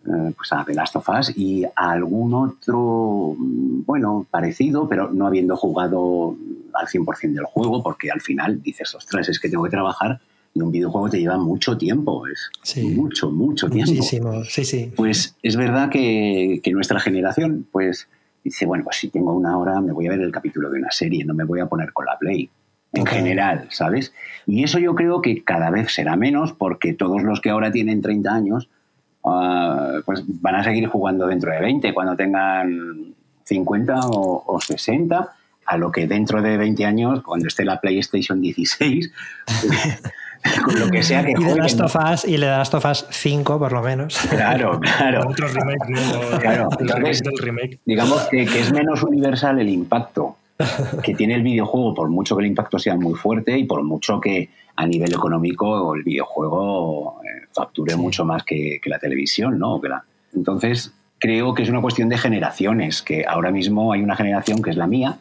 [0.05, 5.27] eh, pues a The Last of Us y a algún otro, bueno, parecido, pero no
[5.27, 6.35] habiendo jugado
[6.73, 10.19] al 100% del juego, porque al final dices, ostras, es que tengo que trabajar
[10.53, 12.51] y un videojuego te lleva mucho tiempo, es
[12.83, 13.91] mucho, mucho tiempo.
[13.91, 14.91] Muchísimo, sí, sí.
[14.95, 18.07] Pues es verdad que, que nuestra generación, pues
[18.43, 20.91] dice, bueno, pues si tengo una hora me voy a ver el capítulo de una
[20.91, 22.49] serie, no me voy a poner con la Play
[22.93, 24.13] en general, ¿sabes?
[24.45, 28.01] Y eso yo creo que cada vez será menos porque todos los que ahora tienen
[28.01, 28.69] 30 años
[29.25, 33.15] ah, pues van a seguir jugando dentro de 20 cuando tengan
[33.45, 35.33] 50 o, 60
[35.65, 39.11] a lo que dentro de 20 años cuando esté la PlayStation 16
[40.65, 42.85] con lo que sea que y de Last of Us, y le das Last of
[42.85, 44.17] Us 5 por lo menos.
[44.29, 45.29] Claro claro.
[45.29, 46.69] Otro remake, claro.
[47.85, 50.37] digamos que, que es menos universal el impacto
[51.03, 54.19] que tiene el videojuego, por mucho que el impacto sea muy fuerte y por mucho
[54.19, 59.79] que a nivel económico el videojuego eh, facture mucho más que, la televisión, ¿no?
[59.81, 60.03] Que la...
[60.33, 64.71] Entonces, creo que es una cuestión de generaciones, que ahora mismo hay una generación que
[64.71, 65.19] es la mía,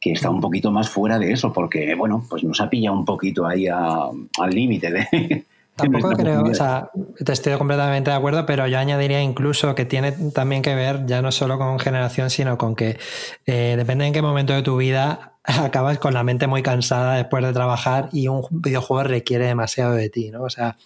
[0.00, 3.04] que está un poquito más fuera de eso, porque, bueno, pues nos ha pillado un
[3.04, 5.44] poquito ahí al límite de,
[5.80, 6.90] Tampoco creo, o sea,
[7.24, 11.22] te estoy completamente de acuerdo, pero yo añadiría incluso que tiene también que ver ya
[11.22, 12.98] no solo con generación, sino con que
[13.46, 17.44] eh, depende en qué momento de tu vida acabas con la mente muy cansada después
[17.44, 20.42] de trabajar y un videojuego requiere demasiado de ti, ¿no?
[20.42, 20.76] O sea,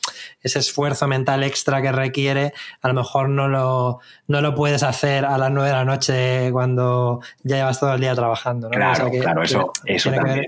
[0.42, 5.24] ese esfuerzo mental extra que requiere, a lo mejor no lo, no lo puedes hacer
[5.24, 8.76] a las nueve de la noche cuando ya llevas todo el día trabajando, ¿no?
[8.76, 10.46] Claro, claro, eso, eso también.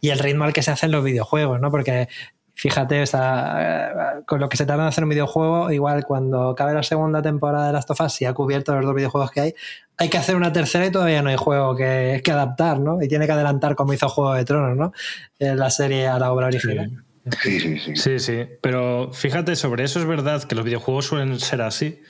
[0.00, 1.70] y el ritmo al que se hacen los videojuegos, ¿no?
[1.70, 2.08] Porque
[2.56, 6.82] fíjate, o con lo que se tarda en hacer un videojuego, igual cuando acabe la
[6.82, 9.54] segunda temporada de Last of Us, si ha cubierto los dos videojuegos que hay,
[9.98, 13.02] hay que hacer una tercera y todavía no hay juego que, que adaptar, ¿no?
[13.02, 14.92] Y tiene que adelantar como hizo Juego de Tronos, ¿no?
[15.38, 17.04] En la serie a la obra original.
[17.42, 17.96] Sí, sí, sí.
[17.96, 18.46] Sí, sí.
[18.62, 22.00] Pero fíjate, sobre eso es verdad que los videojuegos suelen ser así.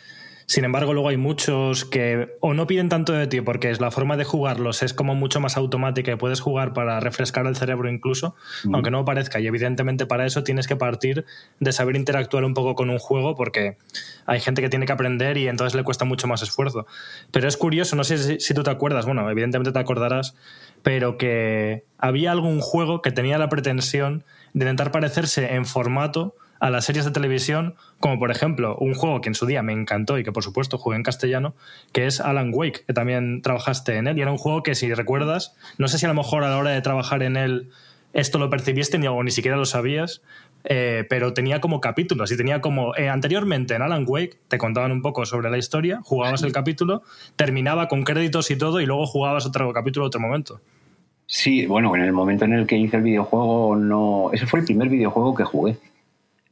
[0.46, 3.90] Sin embargo, luego hay muchos que o no piden tanto de ti porque es la
[3.90, 7.90] forma de jugarlos es como mucho más automática y puedes jugar para refrescar el cerebro
[7.90, 8.74] incluso, mm.
[8.74, 9.40] aunque no parezca.
[9.40, 11.24] Y evidentemente para eso tienes que partir
[11.58, 13.76] de saber interactuar un poco con un juego porque
[14.24, 16.86] hay gente que tiene que aprender y entonces le cuesta mucho más esfuerzo.
[17.32, 20.36] Pero es curioso, no sé si, si tú te acuerdas, bueno, evidentemente te acordarás,
[20.84, 24.22] pero que había algún juego que tenía la pretensión
[24.54, 29.20] de intentar parecerse en formato a las series de televisión, como por ejemplo un juego
[29.20, 31.54] que en su día me encantó y que por supuesto jugué en castellano,
[31.92, 34.18] que es Alan Wake, que también trabajaste en él.
[34.18, 36.58] Y era un juego que, si recuerdas, no sé si a lo mejor a la
[36.58, 37.70] hora de trabajar en él
[38.16, 40.22] esto lo percibiste ni, o ni siquiera lo sabías,
[40.64, 44.90] eh, pero tenía como capítulos y tenía como eh, anteriormente en Alan Wake te contaban
[44.90, 47.02] un poco sobre la historia, jugabas el capítulo,
[47.36, 50.60] terminaba con créditos y todo y luego jugabas otro capítulo otro momento.
[51.26, 54.64] Sí, bueno, en el momento en el que hice el videojuego no, ese fue el
[54.64, 55.76] primer videojuego que jugué.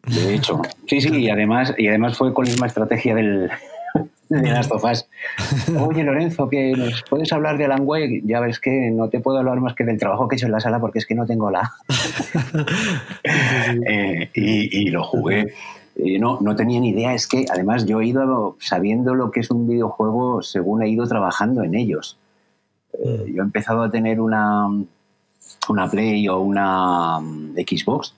[0.06, 3.50] De hecho, sí, sí, y además, y además fue con la misma estrategia del,
[4.28, 5.06] de Last of Us.
[5.78, 8.22] Oye, Lorenzo, que nos puedes hablar de Alan Wake.
[8.24, 10.52] Ya ves que no te puedo hablar más que del trabajo que he hecho en
[10.52, 11.72] la sala porque es que no tengo la.
[13.86, 15.52] Eh, y, lo jugué.
[15.96, 17.14] no, no tenía ni idea.
[17.14, 21.06] Es que además yo he ido sabiendo lo que es un videojuego según he ido
[21.06, 22.18] trabajando en ellos.
[22.92, 23.34] Eh, mm.
[23.34, 24.66] yo he empezado a tener una,
[25.68, 28.14] una Play o una mm, Xbox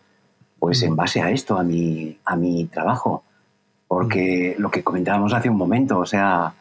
[0.59, 3.23] pues en base a esto, a mi, a mi trabajo.
[3.89, 6.55] Porque lo que comentábamos hace un momento, o sea,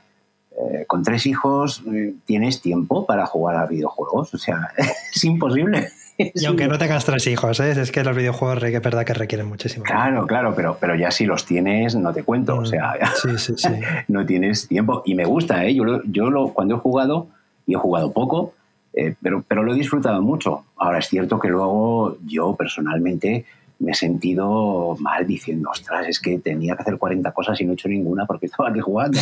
[0.52, 4.70] eh, con tres hijos eh, tienes tiempo para jugar a videojuegos, o sea,
[5.14, 5.89] es imposible.
[6.18, 7.72] Y aunque no tengas tres hijos, ¿eh?
[7.72, 9.84] es que los videojuegos es verdad que requieren muchísimo.
[9.84, 13.38] Claro, claro, pero, pero ya si los tienes, no te cuento, o mm, sea, sí,
[13.38, 13.70] sí, sí.
[14.08, 15.02] no tienes tiempo.
[15.06, 15.76] Y me gusta, ¿eh?
[15.76, 17.28] yo, yo lo, cuando he jugado,
[17.66, 18.54] y he jugado poco,
[18.98, 20.64] Eh, pero, pero lo he disfrutado mucho.
[20.78, 23.43] Ahora es cierto que luego yo personalmente
[23.80, 27.72] me he sentido mal diciendo, ostras, es que tenía que hacer 40 cosas y no
[27.72, 29.20] he hecho ninguna porque estaba aquí jugando.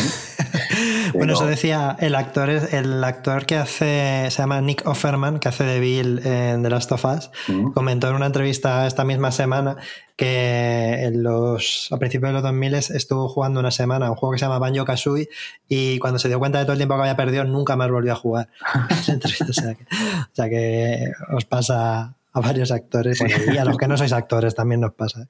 [1.14, 5.64] bueno, eso decía el actor, el actor que hace, se llama Nick Offerman, que hace
[5.64, 7.72] de Bill en The Last of Us, mm.
[7.72, 9.76] comentó en una entrevista esta misma semana
[10.16, 14.38] que en los, a principios de los 2000 estuvo jugando una semana un juego que
[14.38, 15.28] se llama Banjo Kazooie
[15.68, 18.12] y cuando se dio cuenta de todo el tiempo que había perdido nunca más volvió
[18.12, 18.48] a jugar.
[18.90, 23.22] o, sea que, o sea que os pasa a varios actores
[23.52, 25.28] y a los que no sois actores también nos pasa.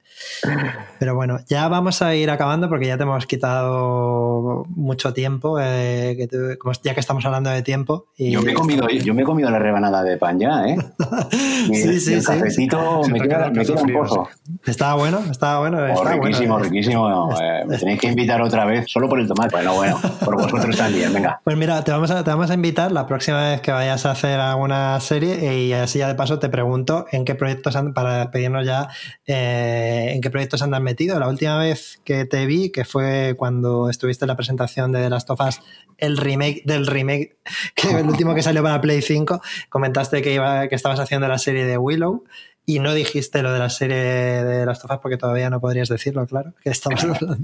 [0.99, 6.27] Pero bueno, ya vamos a ir acabando porque ya te hemos quitado mucho tiempo, eh,
[6.83, 8.07] ya que estamos hablando de tiempo.
[8.17, 10.77] Y yo, me he comido, yo me he comido la rebanada de pan ya, ¿eh?
[11.71, 14.27] sí, sí, el cafecito me, queda, me queda un pozo.
[14.65, 15.77] Estaba bueno, estaba bueno.
[15.95, 17.29] Oh, riquísimo, riquísimo.
[17.39, 19.55] Eh, me tenéis que invitar otra vez, solo por el tomate.
[19.55, 21.39] Bueno, bueno, por vosotros también, venga.
[21.43, 24.11] Pues mira, te vamos, a, te vamos a invitar la próxima vez que vayas a
[24.11, 28.19] hacer alguna serie y así ya de paso te pregunto en qué proyectos han, para
[28.19, 28.89] despedirnos ya,
[29.27, 31.19] eh, en qué proyectos andan metido.
[31.19, 35.09] La última vez que te vi, que fue cuando estuviste en la presentación de The
[35.09, 35.61] Last of Us,
[35.97, 37.37] el remake del remake,
[37.75, 41.37] que el último que salió para Play 5, comentaste que, iba, que estabas haciendo la
[41.37, 42.23] serie de Willow.
[42.67, 45.87] Y no dijiste lo de la serie de Last of Us porque todavía no podrías
[45.87, 47.37] decirlo, claro, que estamos hablando.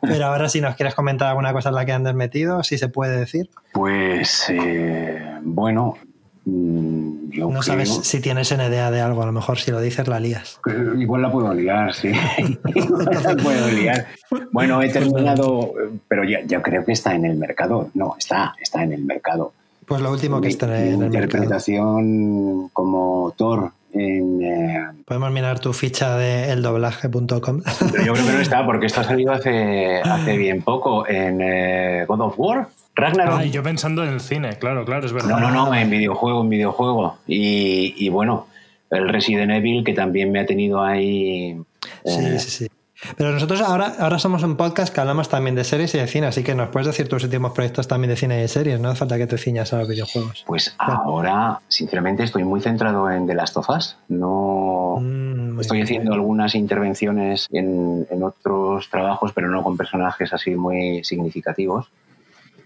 [0.00, 2.88] Pero ahora si nos quieres comentar alguna cosa en la que andes metido, si se
[2.88, 3.50] puede decir.
[3.72, 5.96] Pues eh, bueno,
[6.44, 10.18] Mm, no sabes si tienes idea de algo, a lo mejor si lo dices la
[10.18, 10.60] lías.
[10.98, 12.10] Igual la puedo liar, sí.
[13.24, 14.06] la puedo liar.
[14.50, 15.72] Bueno, he terminado,
[16.08, 17.90] pero ya, ya, creo que está en el mercado.
[17.94, 19.52] No, está, está en el mercado.
[19.86, 21.24] Pues lo último que está en el mercado.
[21.24, 27.62] Interpretación como Thor en, eh, Podemos mirar tu ficha de eldoblaje.com.
[27.92, 31.40] Pero yo creo que no está, porque esto ha salido hace, hace bien poco en
[31.40, 32.68] eh, God of War.
[32.94, 33.40] Ragnarok.
[33.40, 35.30] Ah, yo pensando en el cine, claro, claro, es verdad.
[35.30, 37.18] No, no, no, en videojuego, en videojuego.
[37.26, 38.46] Y, y bueno,
[38.90, 41.58] el Resident Evil, que también me ha tenido ahí.
[42.04, 42.68] Sí, eh, sí, sí.
[43.16, 46.26] Pero nosotros ahora, ahora somos un podcast que hablamos también de series y de cine,
[46.26, 48.90] así que nos puedes decir tus últimos proyectos también de cine y de series, no
[48.90, 50.44] hace falta que te ciñas a los videojuegos.
[50.46, 53.96] Pues ahora, sinceramente, estoy muy centrado en The Last of Us.
[54.08, 60.54] No mm, estoy haciendo algunas intervenciones en, en, otros trabajos, pero no con personajes así
[60.54, 61.90] muy significativos.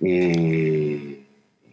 [0.00, 1.26] Y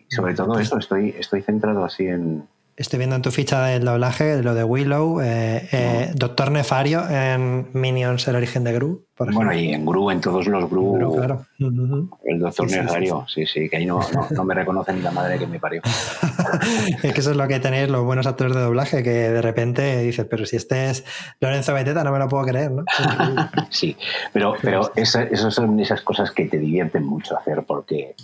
[0.10, 4.42] sobre todo eso, estoy, estoy centrado así en, Estoy viendo en tu ficha del doblaje
[4.42, 9.06] lo de Willow, eh, eh, Doctor Nefario en Minions, el origen de Gru.
[9.16, 11.16] Por bueno, y en Gru, en todos los Gru.
[11.16, 11.46] claro.
[11.60, 14.00] El Doctor Nefario, sí, sí, que ahí no,
[14.32, 15.84] no, me reconoce ni la madre que me parió.
[17.04, 20.02] es que eso es lo que tenéis los buenos actores de doblaje, que de repente
[20.02, 21.06] dices, pero si este es
[21.42, 22.86] Lorenzo Beteta, no me lo puedo creer, ¿no?
[23.70, 23.96] sí,
[24.32, 28.16] pero, pero esas son esas cosas que te divierten mucho hacer porque,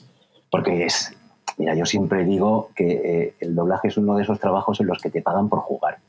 [0.49, 1.13] porque es
[1.60, 4.99] Mira, yo siempre digo que eh, el doblaje es uno de esos trabajos en los
[5.01, 5.99] que te pagan por jugar.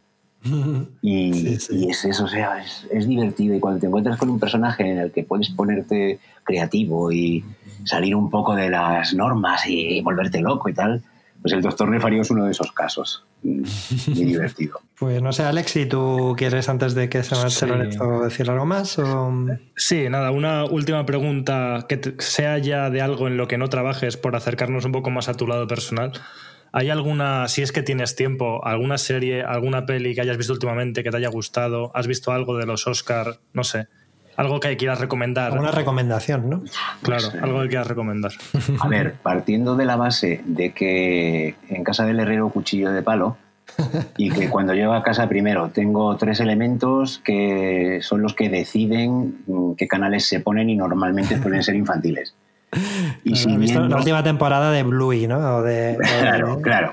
[1.02, 3.54] Y, es eso, o sea, es, divertido.
[3.54, 7.44] Y cuando te encuentras con un personaje en el que puedes ponerte creativo y
[7.84, 11.02] salir un poco de las normas y volverte loco y tal,
[11.42, 13.24] pues el doctor Nefario es uno de esos casos.
[13.42, 13.64] Muy
[14.06, 14.80] divertido.
[15.00, 17.66] Pues no sé, Alex, si tú quieres antes de que se me sí.
[18.22, 18.98] decir algo más.
[18.98, 19.32] O...
[19.74, 24.18] Sí, nada, una última pregunta que sea ya de algo en lo que no trabajes
[24.18, 26.12] por acercarnos un poco más a tu lado personal.
[26.72, 31.02] ¿Hay alguna, si es que tienes tiempo, alguna serie, alguna peli que hayas visto últimamente
[31.02, 31.90] que te haya gustado?
[31.94, 33.40] ¿Has visto algo de los Oscar?
[33.54, 33.88] No sé.
[34.40, 35.58] Algo que quieras recomendar.
[35.58, 36.62] Una recomendación, ¿no?
[37.02, 38.32] Claro, algo que quieras recomendar.
[38.80, 43.36] A ver, partiendo de la base de que en casa del herrero cuchillo de palo
[44.16, 49.74] y que cuando llego a casa primero tengo tres elementos que son los que deciden
[49.76, 52.34] qué canales se ponen y normalmente suelen ser infantiles.
[53.24, 53.88] Y siguiendo...
[53.88, 55.62] la última temporada de Bluey, ¿no?
[55.98, 56.92] claro, claro.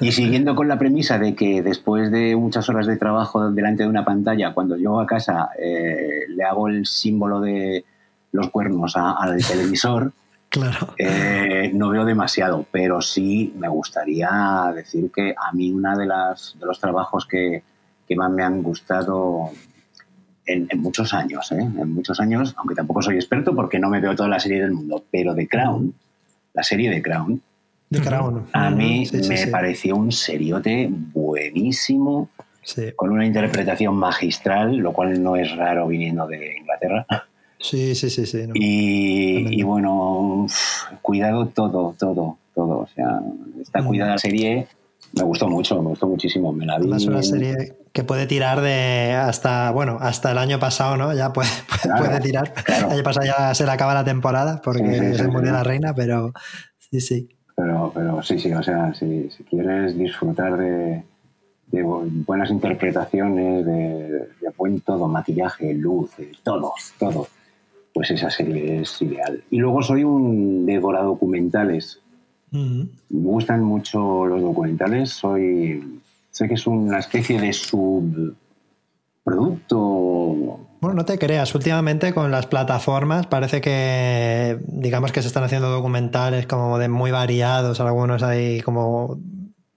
[0.00, 3.88] Y siguiendo con la premisa de que después de muchas horas de trabajo delante de
[3.88, 7.84] una pantalla, cuando llego a casa eh, le hago el símbolo de
[8.32, 10.12] los cuernos al televisor,
[10.48, 10.94] claro.
[10.98, 16.56] Eh, no veo demasiado, pero sí me gustaría decir que a mí una de las
[16.58, 17.62] de los trabajos que,
[18.06, 19.50] que más me han gustado
[20.46, 21.58] en, muchos años, ¿eh?
[21.60, 24.72] en muchos años, aunque tampoco soy experto porque no me veo toda la serie del
[24.72, 25.94] mundo, pero The Crown,
[26.54, 27.40] la serie de Crown,
[27.90, 28.46] The Crown.
[28.52, 32.30] a mí me pareció un seriote buenísimo,
[32.94, 37.06] con una interpretación magistral, lo cual no es raro viniendo de Inglaterra.
[37.58, 38.48] Sí, sí, sí, sí.
[38.54, 40.46] Y, bueno,
[41.02, 42.78] cuidado todo, todo, todo.
[42.78, 43.20] O sea,
[43.60, 44.66] está cuidada la serie
[45.12, 46.52] me gustó mucho, me gustó muchísimo.
[46.52, 46.92] Me la vi.
[46.92, 51.12] Es una serie que puede tirar de hasta, bueno, hasta el año pasado, ¿no?
[51.14, 51.48] Ya puede,
[51.98, 52.52] puede tirar.
[52.66, 56.32] El año pasado ya se le acaba la temporada porque se murió la reina, pero
[56.78, 57.28] sí, sí.
[57.56, 61.02] Pero, pero sí, sí, o sea, si, si quieres disfrutar de,
[61.66, 66.10] de bu- buenas interpretaciones, de, de buen todo, maquillaje, luz,
[66.42, 67.26] todo, todo,
[67.92, 69.42] pues esa serie es ideal.
[69.50, 72.00] Y luego soy un devora documentales.
[72.52, 75.10] Me gustan mucho los documentales.
[75.10, 76.00] Soy,
[76.30, 78.36] sé que es una especie de subproducto.
[80.80, 85.68] Bueno, no te creas, últimamente con las plataformas parece que, digamos que se están haciendo
[85.68, 89.18] documentales como de muy variados, algunos ahí como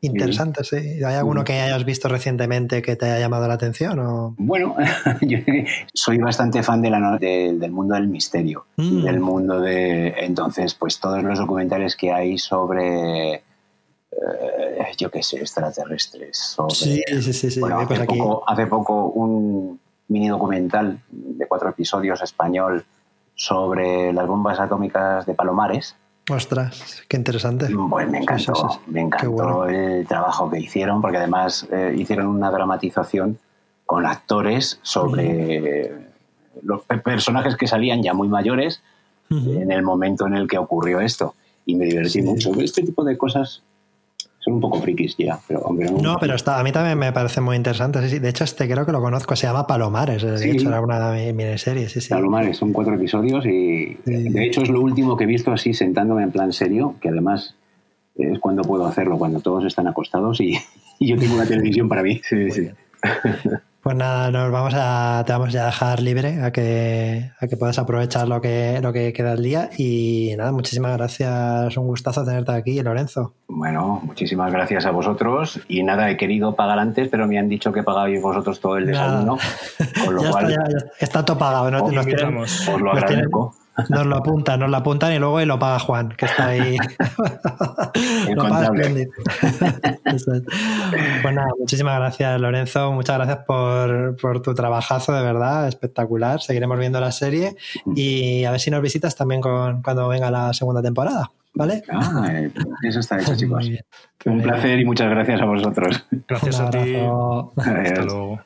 [0.04, 0.76] interesantes, ¿sí?
[1.04, 4.00] ¿Hay alguno que hayas visto recientemente que te haya llamado la atención?
[4.00, 4.36] O...
[4.38, 4.76] Bueno,
[5.22, 5.40] yo
[5.94, 9.04] soy bastante fan de la no- de- del mundo del misterio, Mm.
[9.04, 10.10] del mundo de...
[10.20, 13.42] Entonces, pues todos los documentales que hay sobre, eh,
[14.98, 16.76] yo qué sé, extraterrestres, sobre...
[16.76, 17.60] Sí, sí, sí, sí.
[17.60, 22.86] Bueno, hace, poco, hace poco un mini documental de cuatro episodios español
[23.36, 25.96] sobre las bombas atómicas de Palomares.
[26.30, 27.68] Ostras, qué interesante.
[27.90, 28.92] Pues me encantó, Sí, sí, sí.
[28.92, 29.66] me encantó bueno.
[29.68, 33.38] el trabajo que hicieron, porque además eh, hicieron una dramatización
[33.86, 35.92] con actores sobre
[36.62, 38.82] los pe- personajes que salían ya muy mayores
[39.30, 41.34] en el momento en el que ocurrió esto.
[41.66, 42.52] Y me divertí mucho.
[42.60, 43.64] Este tipo de cosas
[44.44, 47.40] son un poco frikis ya, pero hombre, No, pero está, a mí también me parece
[47.42, 48.02] muy interesante.
[48.02, 48.20] Sí, sí.
[48.20, 50.22] De hecho, este creo que lo conozco, se llama Palomares.
[50.24, 50.50] De Sí.
[50.52, 52.10] hecho, era una mi- miniserie, sí, sí.
[52.10, 54.30] Palomares, son cuatro episodios y Sí.
[54.30, 57.56] de hecho es lo último que he visto así sentándome en plan serio, que además
[58.16, 60.58] es cuando puedo hacerlo, cuando todos están acostados y,
[61.00, 62.20] y yo tengo una televisión para mí.
[62.28, 62.70] Sí, sí.
[63.84, 67.78] Pues nada, nos vamos a, te vamos a dejar libre a que, a que puedas
[67.78, 69.70] aprovechar lo que, lo que queda del día.
[69.78, 71.76] Y nada, muchísimas gracias.
[71.76, 73.34] Un gustazo tenerte aquí, Lorenzo.
[73.50, 77.74] Bueno, muchísimas gracias a vosotros y nada, he querido pagar antes, pero me han dicho
[77.74, 79.38] que pagabais vosotros todo el desayuno,
[80.06, 81.70] con lo ya cual está, ya, ya está todo pagado.
[81.70, 81.84] ¿no?
[81.84, 82.62] Os Nos tienen- invitamos.
[82.62, 83.56] os lo nos tienen- agradezco.
[83.90, 86.78] Nos lo apuntan, nos lo apuntan y luego y lo paga Juan, que está ahí.
[88.36, 89.10] Lo paga es.
[91.22, 92.92] Pues nada, muchísimas gracias, Lorenzo.
[92.92, 96.42] Muchas gracias por, por tu trabajazo, de verdad, espectacular.
[96.42, 97.56] Seguiremos viendo la serie
[97.96, 101.32] y a ver si nos visitas también con, cuando venga la segunda temporada.
[101.56, 101.84] ¿Vale?
[101.90, 102.52] Ah, eh,
[102.84, 103.70] eso está hecho, chicos.
[104.26, 106.06] Un placer y muchas gracias a vosotros.
[106.28, 106.96] Gracias Un a ti.
[107.58, 108.40] Hasta luego.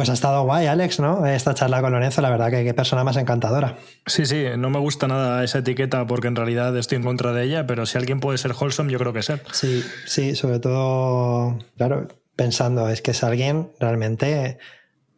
[0.00, 1.26] Pues ha estado guay, Alex, ¿no?
[1.26, 3.76] Esta charla con Lorenzo, la verdad que qué persona más encantadora.
[4.06, 7.44] Sí, sí, no me gusta nada esa etiqueta porque en realidad estoy en contra de
[7.44, 9.42] ella, pero si alguien puede ser wholesome, yo creo que es él.
[9.52, 14.56] Sí, sí, sobre todo, claro, pensando, es que es alguien realmente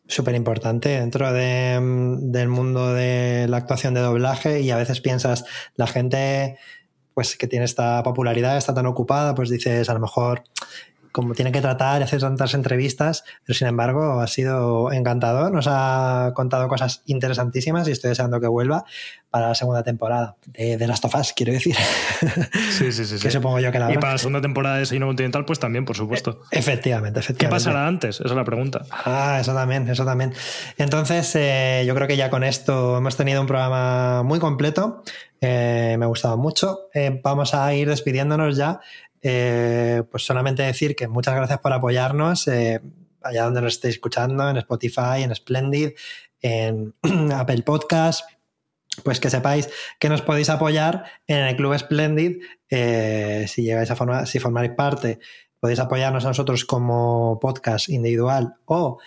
[0.08, 5.00] súper importante dentro de, mm, del mundo de la actuación de doblaje y a veces
[5.00, 5.44] piensas,
[5.76, 6.58] la gente
[7.14, 10.42] pues que tiene esta popularidad, está tan ocupada, pues dices, a lo mejor
[11.12, 15.66] como tiene que tratar y hacer tantas entrevistas, pero sin embargo ha sido encantador, nos
[15.68, 18.84] ha contado cosas interesantísimas y estoy deseando que vuelva
[19.30, 21.76] para la segunda temporada de, de Last of Us, quiero decir.
[22.72, 23.14] Sí, sí, sí.
[23.22, 23.30] que sí.
[23.30, 24.00] supongo yo que la Y habrá.
[24.00, 26.40] para la segunda temporada de Desayuno Continental, pues también, por supuesto.
[26.50, 27.64] Efectivamente, ¿Qué efectivamente.
[27.64, 28.16] pasará antes?
[28.20, 28.82] Esa es la pregunta.
[28.90, 30.32] Ah, eso también, eso también.
[30.78, 35.02] Entonces, eh, yo creo que ya con esto hemos tenido un programa muy completo.
[35.40, 36.88] Eh, me ha gustado mucho.
[36.94, 38.80] Eh, vamos a ir despidiéndonos ya.
[39.22, 42.48] Eh, pues solamente decir que muchas gracias por apoyarnos.
[42.48, 42.80] eh,
[43.22, 45.90] allá donde nos estéis escuchando, en Spotify, en Splendid,
[46.40, 46.94] en
[47.32, 48.28] Apple Podcast.
[49.04, 52.42] Pues que sepáis que nos podéis apoyar en el Club Splendid.
[52.68, 55.18] eh, si llegáis a formar, si formáis parte,
[55.60, 58.98] podéis apoyarnos a nosotros como podcast individual o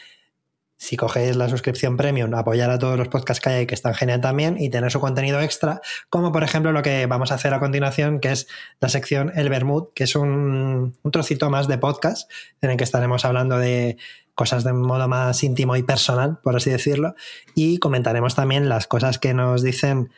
[0.86, 3.96] si cogéis la suscripción premium, apoyar a todos los podcasts que hay ahí, que están
[3.96, 7.54] genial también, y tener su contenido extra, como por ejemplo lo que vamos a hacer
[7.54, 8.48] a continuación, que es
[8.80, 12.30] la sección El Bermud, que es un, trocito más de podcast,
[12.62, 13.98] en el que estaremos hablando de
[14.36, 17.16] cosas de modo más íntimo y personal, por así decirlo,
[17.56, 20.12] y comentaremos también las cosas que nos dicen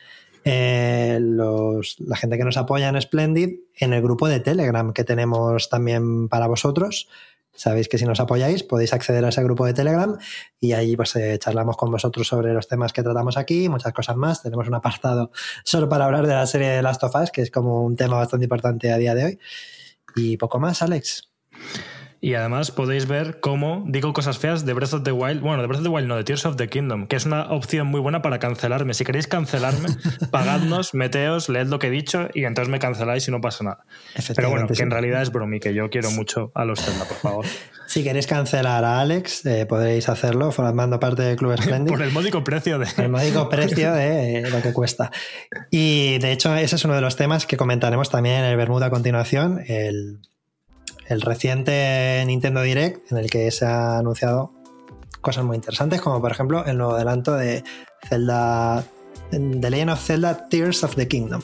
[0.44, 5.04] eh, los, la gente que nos apoya en Splendid en el grupo de Telegram que
[5.04, 7.08] tenemos también para vosotros.
[7.58, 10.16] Sabéis que si nos apoyáis podéis acceder a ese grupo de Telegram
[10.60, 13.92] y ahí pues eh, charlamos con vosotros sobre los temas que tratamos aquí y muchas
[13.92, 14.42] cosas más.
[14.42, 15.32] Tenemos un apartado
[15.64, 18.16] solo para hablar de la serie de Last of Us, que es como un tema
[18.16, 19.38] bastante importante a día de hoy.
[20.14, 21.28] Y poco más, Alex.
[22.20, 25.40] Y además podéis ver cómo digo cosas feas de Breath of the Wild.
[25.40, 27.52] Bueno, de Breath of the Wild no, de Tears of the Kingdom, que es una
[27.52, 28.92] opción muy buena para cancelarme.
[28.94, 29.88] Si queréis cancelarme,
[30.32, 33.84] pagadnos, meteos, leed lo que he dicho y entonces me canceláis y no pasa nada.
[34.34, 34.82] Pero bueno, que sí.
[34.82, 37.46] en realidad es bromi, que yo quiero mucho a los Zelda, por favor.
[37.88, 41.90] Si queréis cancelar a Alex, eh, podréis hacerlo formando parte del Club Splendid.
[41.92, 42.86] Por el módico precio de...
[42.98, 45.10] el módico precio de eh, lo que cuesta.
[45.70, 48.88] Y de hecho, ese es uno de los temas que comentaremos también en el Bermuda
[48.88, 50.20] a continuación, el,
[51.08, 54.52] el reciente Nintendo Direct, en el que se ha anunciado
[55.20, 57.64] cosas muy interesantes, como por ejemplo el nuevo adelanto de
[58.08, 58.84] Zelda,
[59.30, 61.42] The Legend of Zelda Tears of the Kingdom.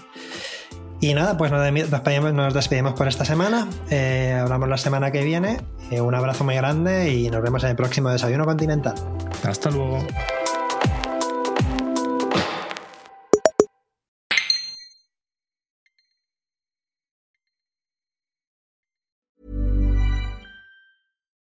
[1.00, 3.68] Y nada, pues nos despedimos, por esta semana.
[3.90, 5.58] Eh, hablamos la semana que viene.
[5.90, 8.94] Eh, un abrazo muy grande y nos vemos en el próximo Desayuno Continental.
[9.42, 9.98] Hasta luego.